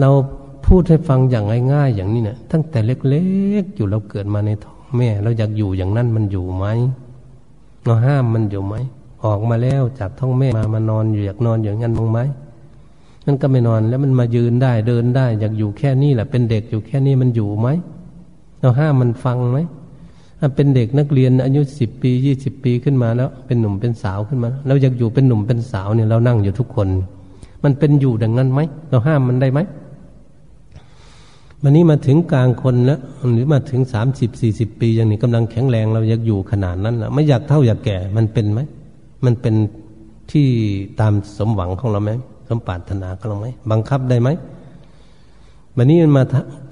[0.00, 0.10] เรา
[0.66, 3.24] พูดให้ฟังอย่างง่ายๆ อย่างนี้เนะี่ยตั้งแต่เล็
[3.62, 6.66] กๆอยู่เราเกิดมาในท้องแม่เราอยากอยู่อย่างนั้นมันอยู่ไหม
[7.84, 8.74] เราห้ามมันอยู่ไหม
[9.24, 12.18] ออกมาแล้วจากท้องแม่มามานอนอยู่อยากนอนอย่างนั้นมั้งไหม
[13.28, 17.68] มันก็ไม่นอนแล้วมันมายืนได้เดินได้ อยากอยู่แค่นี้แหละ เป็นเด็กอยู่แค่นี้มันอยู่ไหม
[18.60, 19.58] เราห้ามมันฟังไหม
[20.40, 26.88] ถ้าเป็นเด็กนักเรียนอายุสิบปียี่สิบปีขึ้นมาแล้ว เป็นหนุ่มเป็นสาวขึ้นมาเราอยากอยู่เป็นหนุ่มเป็นสาวเนี่ยเรานั่งอยู่ทุกคน
[27.64, 28.60] มันเป็นอยู่ดังนั้นไหม
[28.90, 29.60] เราห้ามมันได้ไหม
[31.62, 33.00] วันนี้มาถึงกลางคนแล้ว
[33.32, 38.60] หรือมาถึงสามสิบสี่สิบปี อย่างนี้กำลังแข็งแรงเราอยากอยู่ขนาดนั้นและไม่อยากเท่าอยากแก่มันเป็นไหม
[39.24, 39.54] มันเป็น
[40.32, 40.46] ที่
[41.00, 42.10] ตามสมหวังของเราไหม
[42.48, 44.28] สมปรารถนาของไหมบังคับได้ไหม
[45.76, 46.22] วันนี้มันมา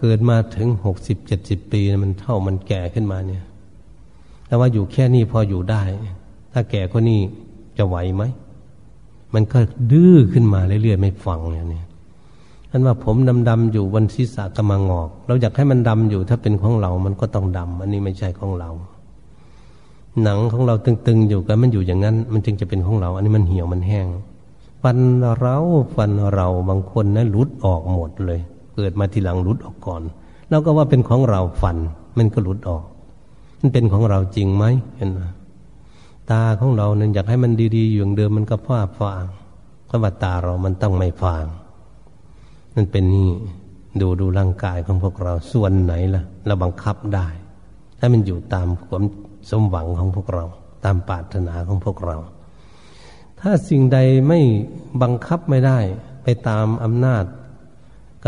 [0.00, 3.44] เกิดมาถึงหกสิบเจ็ดสิบปีมันเท่ามันแก่ขึ้นมาเนี่ย
[4.46, 5.82] แต่ว่าอยู่แค่นี้พออยู่ได้
[6.52, 7.20] ถ้าแก่ก็นี่
[7.78, 8.22] จะไหวไหม
[9.34, 9.58] มันก็
[9.92, 11.84] ดื้อขึ้นมาเรื่อยๆไม่ฟังเนี่ย
[12.70, 13.16] ท่านว่าผม
[13.48, 18.70] ดำๆอยู่บนศีรษะกำมังอก เราอยากให้มันดำอยู่ถ้าเป็นของเรา มันก็ต้องดำอันนี้ไม่ใช่ของเรา
[20.22, 24.06] หนังของเราตึงๆอยู่กันมันอยู่อย่างนั้น มันจึงจะเป็นของเรา อันนี้มันเหี่ยวมันแห้ง
[24.82, 24.98] ฟัน
[25.40, 25.56] เรา
[25.96, 28.40] ฟันเราบางคนนะหลุดออกหมดเลย
[28.74, 30.02] เกิดมาทีหลังหลุดออกก่อน
[30.50, 31.76] เราก็ว่าเป็นของเราฟัน
[32.18, 32.84] มันก็หลุดออก
[33.60, 34.64] มันเป็นของเราจริงไหม
[34.96, 35.22] เห็นไหม
[36.30, 39.24] ตาของเราเนี่ยอยากให้มันดีๆ อย่างเดิมมันก็ฟ้าฟาง
[39.86, 41.44] เพราะว่าตาเรามันต้องไม่ฟาง
[42.74, 43.30] นั่นเป็นนี่
[44.00, 47.26] ดูดูร่างกายของพวกเราส่วนไหนล่ะ เราบังคับได้
[47.98, 49.02] ถ้ามันอยู่ตามความ
[49.50, 50.44] สมหวังของพวกเรา
[50.84, 52.16] ตามปรารถนาของพวกเรา
[53.48, 54.40] ถ้าสิ่งใดไม่
[55.02, 55.78] บังคับไม่ได้
[56.24, 57.24] ไปตามอำนาจ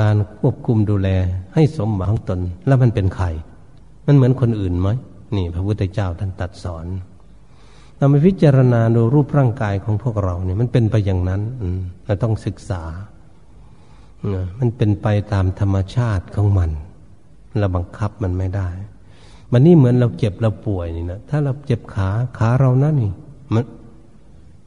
[0.01, 1.09] การควบคุมดูแล
[1.55, 3.27] ให้สมหวังของตน แล้วมันเป็นใคร
[4.07, 4.89] มันเหมือนคนอื่นไหม
[5.37, 6.87] นี่ พระพุทธเจ้าท่านตัดสอน
[7.97, 11.43] เราไปพิจารณาดูรูปร่างกายของพวกเราเนี่ยมันเป็นไปอย่างนั้น
[12.07, 12.83] เราต้องศึกษา
[14.59, 16.71] มันเป็นไปตามธรรมชาติของมัน
[17.59, 18.69] เราบังคับมันไม่ได้
[19.53, 22.09] มันนี่เหมือนเราเจ็บเราป่วยนี่นะถ้าเราเจ็บขา
[22.39, 23.13] ขาเรานั่นนี่
[23.55, 23.65] มัน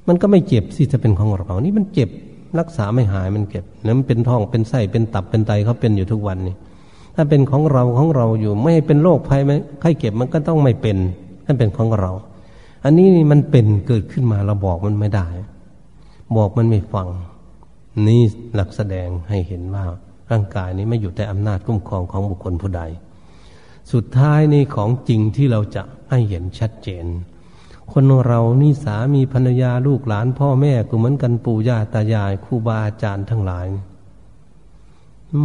[0.08, 2.10] มันก็ไม่เจ็บสิถ้าเป็นของเรา นี่มันเจ็บ
[2.60, 6.56] รักษาไม่หายมันเก็บแล้วมันเป็นท้องเป็นไส้เป็นตับเป็นไตเขาเป็นอยู่ทุกวันนี่
[7.16, 10.98] ถ้าเป็นของเราของเราอยู่ ไม่ให้เป็นโรคภัยไหมไข้เก็บมันก็ต้องไม่เป็น
[11.46, 12.12] ถ้าเป็นของเรา
[12.84, 15.28] อันนี้มันเป็นเกิดขึ้นมาเราบอกมันไม่ได้
[16.38, 17.08] บอกมันไม่ฟัง
[18.08, 18.22] นี่
[18.56, 19.84] หลักแสดงให้เห็นว่า
[20.32, 22.82] ร่างกายนี้ไม่อยู่แต่อำนาจคุ้มครองของบุคคลผู้ใด
[23.94, 27.06] สุดท้ายนี่ของจริงที่เราจะให้เห็นชัดเจน
[27.92, 33.68] คนเรานี่สามีภรรยาลูกหลานพ่อแม่ก็เหมือนกันปู่ย่าตายายครูบาอาจารย์ทั้งหลาย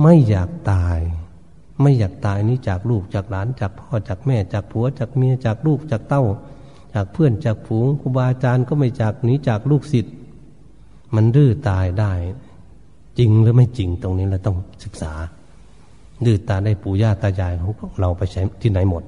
[0.03, 0.99] ไม่อยากตาย
[1.81, 6.25] ไม่อยากตายนี่จากลูกจากหลานจากพ่อจากแม่จากผัวจากเมียจากลูกจากเต้า
[6.95, 10.15] จากเพื่อนจากฝูงครูบาอาจารย์ก็ไม่จากนี้จากลูกศิษย์
[11.15, 12.13] มันดื้อตายได้
[13.19, 15.13] จริงหรือไม่จริงตรงนี้เราต้องศึกษา
[16.25, 19.03] ดื้อตาได้ปู่ย่าตายายของเราไปใช้ที่ไหนหมด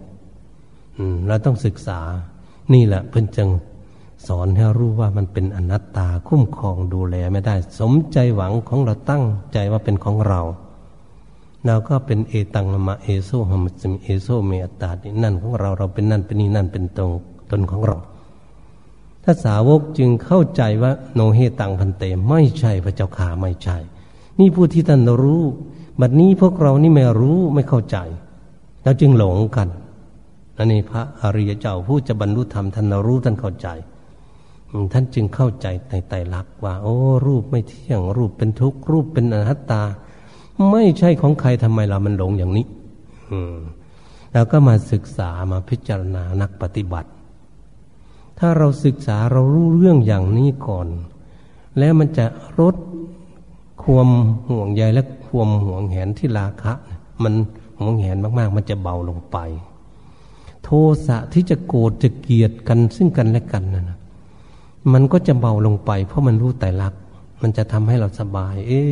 [0.99, 2.01] อืมเราต้องศึกษา
[2.73, 3.51] นี่แหละเพิ่นจึง
[4.27, 10.41] สอนให้รู้ว่ามันเป็นอนัตตาคุ้มครองดูแลไม่ได้ สมใจหวังของเราตั้งใจว่าเป็นของเรา
[11.67, 17.11] เราก็เป็นเอตังมะเอโซหมัสมิเอโซเมตตานี่นั่นของเราเราเป็นนั่นเป็นนี่นั่นเป็นตรง
[17.51, 17.97] ตนของเรา
[19.25, 23.77] ถ้าสาวกจึงเข้าใจว่าโนเฮตังพันเตไม่ใช่พระเจ้าขาไม่ใช่
[24.39, 25.43] นี่ผู้ที่ท่านรู้
[26.01, 27.97] บัดนี้พวกเรานี่ไม่รู้ไม่เข้าใจ
[28.85, 29.69] เราจึงหลงกัน
[30.59, 33.69] อันนี้พระอริยเจ้าผู้จะบรรลุธรรมท่านรู้ท่านเข้าใจ
[34.93, 36.97] ท่านจึงเข้าใจในไตรลักษณ์ว่า โอ้
[37.27, 39.83] รูปไม่เที่ยง รูปเป็นทุกข์รูปเป็นอนัตตา
[40.71, 42.67] ไม่ใช่ของใครทำไมเรามันหลงอย่างนี้
[43.31, 43.57] อืม
[44.33, 47.11] แล้วก็มาศึกษามาพิจารณานักปฏิบัติ
[48.39, 50.89] ถ้าเราศึกษาเรารู้เรื่องอย่างนี้ก่อน
[51.79, 52.27] แล้วมันจะ
[52.61, 52.75] ลด
[53.83, 54.09] ความ
[54.49, 56.73] ห่วงใยและความห่วงแหนที่ราคะ
[57.23, 57.35] มัน
[57.81, 59.39] ห่วงแหนมากๆ มันจะเบาลงไป
[60.71, 63.91] โทสะที่จะโกรธจะเกลียดกันซึ่งกันและกันนั่น
[64.93, 66.95] มันก็จะเบาลงไป เพราะมันรู้แต่รัก
[67.43, 68.83] มันจะทำให้เราสบาย เอ๊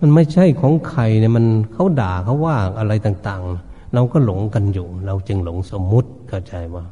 [0.00, 6.84] มันไม่ใช่ของใครเนี่ยมันเขาด่าเขาว่าอะไรต่าง ๆ เราก็หลงกันอยู่ เราจึงหลงสมมุติเข้าใจว่า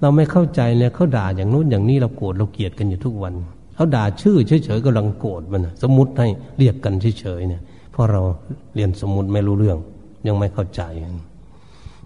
[0.00, 3.34] เราไม่เข้าใจเนี่ยเขาด่าอย่างนู้นอย่างนี้เราโกรธเราเกลียดกันอยู่ทุกวัน
[3.74, 6.28] เขาด่าชื่อเฉยๆกำลังโกรธมันสมมติให้
[6.58, 7.62] เรียกกันเฉยๆเนี่ย
[7.92, 8.22] เพราะเรา
[8.74, 9.78] เรียนสมมติไม่รู้เรื่อง
[10.26, 10.82] ยังไม่เข้าใจ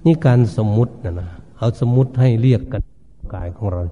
[0.04, 2.82] นี่การสมมุตินะนะเขาสมมติให้เรียกกัน
[3.34, 3.82] กายของเรา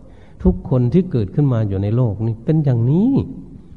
[0.42, 3.10] ทุกคนที่เกิดขึ้นมาอยู่ในโลกนี่เป็นอย่างนี้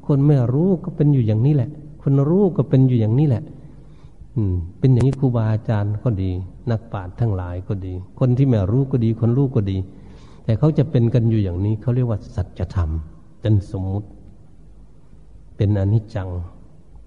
[0.07, 1.69] คนไม่รู้ก็เป็นอยู่อย่างนี้แหละ
[2.01, 3.43] คนรู้ก็เป็นอยู่อย่างนี้แหละ
[4.35, 6.31] อืม เป็นอย่างนี้ครูบาอาจารย์ก็ดี
[6.69, 9.77] นักปราชญ์ทั้งหลายก็ดี คนที่ไม่รู้ก็ดี คนรู้ก็ดี
[10.45, 12.89] แต่เขาจะเป็นกันอยู่อย่างนี้เขาเรียกว่าสัจธรรม
[13.41, 14.09] เป็นสมมุติ
[15.57, 16.29] เป็นอนิจจัง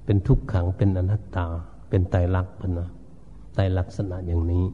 [0.05, 1.47] เป็นทุกขังเป็นอนัตตา
[1.89, 2.89] เป็นไตรลักษณ์พนะ
[3.55, 4.65] ไตรลักษณะอย่างนี้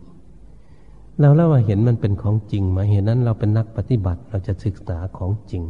[1.20, 5.62] เราแล้วว่าเห็นมันเป็นของจริงมาเห็นนั้นเราเป็นนักปฏิบัติเราจะศึกษาของจริง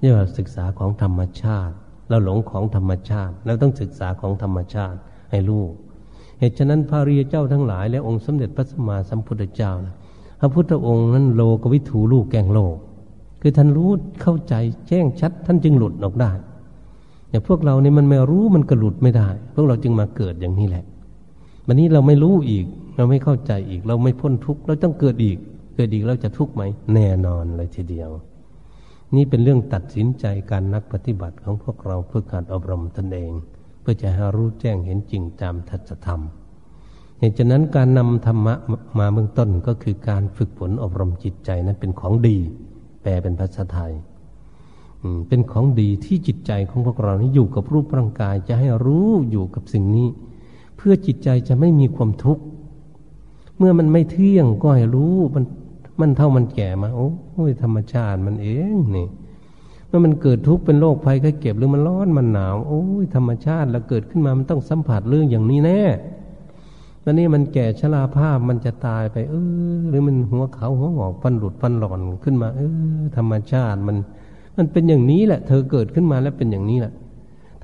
[0.00, 1.74] เรียกว่าศึกษาของธรรมชาติ
[2.08, 4.98] เราหลงของธรรมชาติเราต้องศึกษาของธรรมชาติ
[5.30, 5.64] ให้รู้
[6.38, 9.94] เหตุฉะนั้นพระรียเจ้าทั้งหลาย และองค์สมเด็จพระสัมมาสัมพุทธเจ้านะ
[10.40, 12.76] พระพุทธองค์นั้นโลกวิถูลูกแกงโลก
[13.40, 13.90] คือท่านรู้
[14.22, 14.54] เข้าใจ
[14.88, 16.30] แจ้งชัด ท่านจึงหลุดออกได้
[17.30, 20.84] อย่างพวกเราเนี่ยมันไม่รู้มันก็หลุดไม่ได้ พวกเราจึงมาเกิดอย่างนี้แหละ
[21.66, 22.66] วันนี้เราไม่รู้อีก
[22.98, 25.38] เราไม่เข้าใจอีก เราไม่พ้นทุกข์เราต้องเกิดอีก
[25.74, 26.62] เกิดอีกเราจะทุกข์ไหม
[26.94, 28.10] แน่นอนเลยทีเดียว
[29.14, 33.32] นี่เป็นเรื่องตัดสินใจการนักปฏิบัติของพวกเราเพื่อการอบรมตนเอง
[33.80, 36.20] เพื่อจะให้รู้แจ้งเห็นจริงตามทัศธรรม
[37.18, 38.54] เหตุฉะนั้นการนำธรรมะ
[38.98, 42.38] มาเบื้องต้นก็คือการฝึกฝนอบรมจิตใจนั้นเป็นของดี
[43.02, 43.92] แปลเป็นภาษาไทย
[45.28, 50.08] เป็นของดีที่จิตใจของพวกเรานี้อยู่กับรูปร่างกายจะให้รู้อยู่กับสิ่งนี้
[50.76, 52.42] เพื่อจิตใจจะไม่มีความทุกข์
[53.58, 55.44] เมื่อมันไม่เที่ยงก็ให้รู้มัน
[56.00, 59.08] มันเท่ามันแก่มาโอ้ยธรรมชาติมันเองนี่
[59.88, 65.82] เมื่อมันเกิดทุกข์เป็นโรคภัยไข้เก็บหรือมันร้อนมันหนาวโอ้ยธรรมชาติแล้วเกิดขึ้นมามันต้องสัมผัสเรื่องอย่างนี้แน่
[67.04, 69.34] ตอนนี้มันแก่ชราภาพมันจะตายไป เอ
[69.76, 72.60] อ หรือมันหัวเขาหัวหงอกฟันหลุดฟันหล่อนขึ้นมา เอ
[73.00, 73.96] อ ธรรมชาติมัน
[74.56, 76.92] มันเป็นอย่างนี้แหละ เธอเกิดขึ้นมาแล้วเป็นอย่างนี้แหละ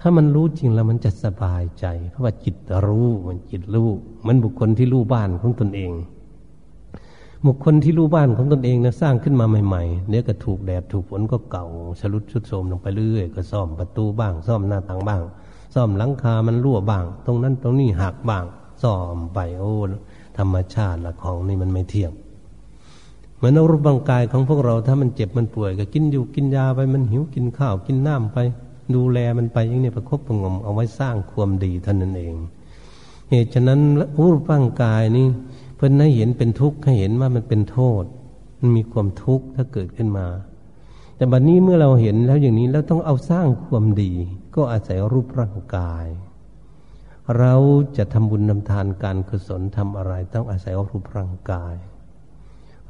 [0.06, 3.88] ถ้ามันรู้จริงแล้วมันจะสบายใจ เพราะว่าจิตรู้มันจิตรู้
[4.26, 5.92] มันบุคคลที่รู้บ้านของตนเอง
[7.46, 11.66] บุคคลที่รู้บ้านของตนเองนะสร้างขึ้นมาใหม่ๆเนี่ยก็ถูกแดดถูกฝนก็เก่า
[12.00, 15.22] ชลุดชุดโทมลงไปเรื่อยก็ซ่อมประตูบ้าง ซ่อมหน้าต่างบ้าง
[15.74, 18.44] ซ่อมหลังคามันรั่วบ้าง ตรงนั้นตรงนี้หักบ้าง
[18.82, 19.74] ซ่อมไปโอ้
[20.38, 22.12] ธรรมชาติละของนี่มันไม่เที่ยง
[23.36, 28.38] เหมือนรูปร่างกายของพวกเราถ้ามันเจ็บมันป่วยก็กินอยู่กินยาไปมันหิวกินข้าวกินน้ำไป
[28.94, 32.34] ดูแลมันไปอย่างนี้ประคบประงมเอาไว้สร้างความดีท่านนั่นเอง
[33.30, 33.80] เหตุฉะนั้น
[34.22, 35.26] รูปร่างกายนี่
[35.76, 38.04] เพื่อนให้เห็นเป็นทุกข์ให้เห็นว่ามันเป็นโทษ
[38.60, 40.26] มันมีความทุกข์ถ้าเกิดขึ้นมา
[41.16, 44.12] แต่บัดนนี้เมื่อเราเห็นแล้วอย่างนี้แล้วต้องเอาสร้างความดี
[44.54, 46.06] ก็อาศัยรูปร่างกาย
[47.38, 47.54] เรา
[47.96, 51.74] จะทำบุญนำทานการกุศลทำอะไร ต้องอาศัยรูปร่างกาย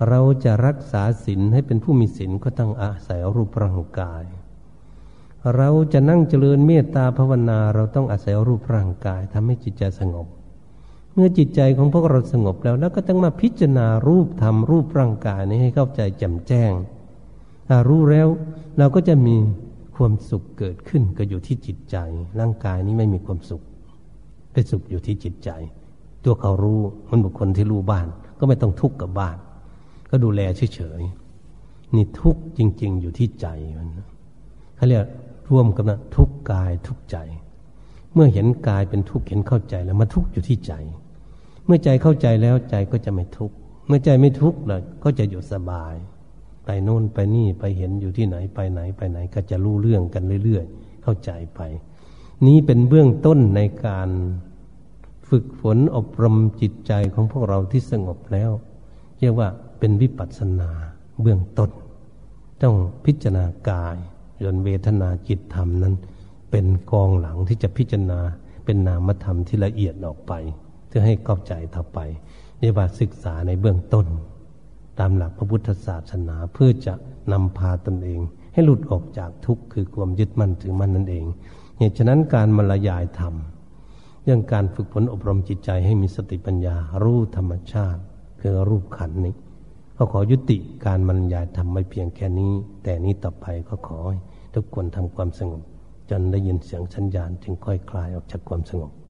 [0.09, 4.25] เราจะรักษาศีลให้เป็นผู้มีศีลก็ต้องอาศัยรูปร่างกาย
[5.57, 10.27] เราจะนั่งเจริญเมตตาภาวนา เราต้องอาศัยรูปร่างกายทำให้จิตใจสงบ
[11.15, 16.73] เมื่อจิตใจของพวกเราสงบแล้วแล้วก็ต้องมาพิจารณารูปธรรมรูปร่างกายนี้ให้เข้าใจแจ่มแจ้ง
[17.69, 18.29] ถ้ารู้แล้ว
[18.79, 19.37] เราก็จะมี
[19.97, 21.97] ความสุขเกิดขึ้นก็อยู่ที่จิตใจ
[22.41, 23.63] ร่างกายนี้ไม่มีความสุข
[24.53, 25.51] ไปสุขอยู่ที่จิตใจ
[26.25, 26.81] ตัวเขารู้
[27.11, 28.07] มันบุคคลที่รู้บ้าน
[28.39, 29.37] ก็ไม่ต้องทุกข์กับบ้าน
[30.11, 30.41] ก็ดูแล
[30.75, 33.47] เฉยๆนี่ทุกข์จริง ๆ อยู่ที่ใจ
[33.79, 33.89] มัน
[34.77, 35.05] เขาเรียก
[35.51, 37.17] ร่วมกันนะทุกกายทุกใจ
[38.15, 40.73] เมื่อเห็นกายเป็นทุกข์เห็นเข้าใจแล้วมาทุกข์อยู่ที่ใจ
[41.67, 43.55] เมื่อใจเข้าใจแล้วใจก็จะไม่ทุกข์
[43.87, 45.95] เมื่อใจไม่ทุกข์เลยก็จะอยู่สบาย
[46.65, 51.61] ไปโน่นไปนี่ไปเห็นอยู่ที่ไหนไปไหนไปไหนก็จะรู้เรื่องกันเรื่อยๆ เข้าใจไป
[52.47, 54.11] นี้เป็นเบื้องต้นในการ
[55.29, 58.51] ฝึกฝนอบรมจิตใจของพวกเราที่สงบแล้ว
[59.21, 60.71] เรียกว่าเป็นวิปัสสนา
[61.23, 61.71] เบื้องต้น
[62.63, 62.75] ต้อง
[63.05, 63.97] พิจารณากาย
[64.45, 65.95] ยนเวทนาจิตธรรมนั้น
[66.51, 68.21] เป็นกองหลังที่จะพิจารณา
[68.65, 70.33] เป็นนามธรรมที่ละเอียดออกไป
[70.87, 71.99] เพื่อให้เข้าใจต่อไป
[72.61, 74.07] เรียกว่าศึกษาในเบื้องต้น
[74.99, 76.95] ตามหลักพระพุทธศาสนาเพื่อจะ
[77.33, 78.21] นำพาตนเอง
[78.53, 81.25] ให้หลุดออกจากทุกข์คือความยึดมั่นถือมั่นนั่นเอง
[81.79, 83.35] เหตุฉะนั้นการมรยายธรรม
[84.25, 88.01] เรื่องการฝึกฝนอบรมจิตใจให้มีสติปัญญารู้ธรรมชาติ
[88.41, 89.35] คือรูปขันนี้
[89.97, 94.01] ก็ขอยุติการบรรยายธรรมไม่เพียงแค่นี้ แต่นี้ต่อไปก็ขอ
[94.55, 95.63] ทุกคนทำความสงบ
[96.11, 99.04] จนได้ยินเสียงสัญญาณจึงค่อยคลายออกจากความสงบ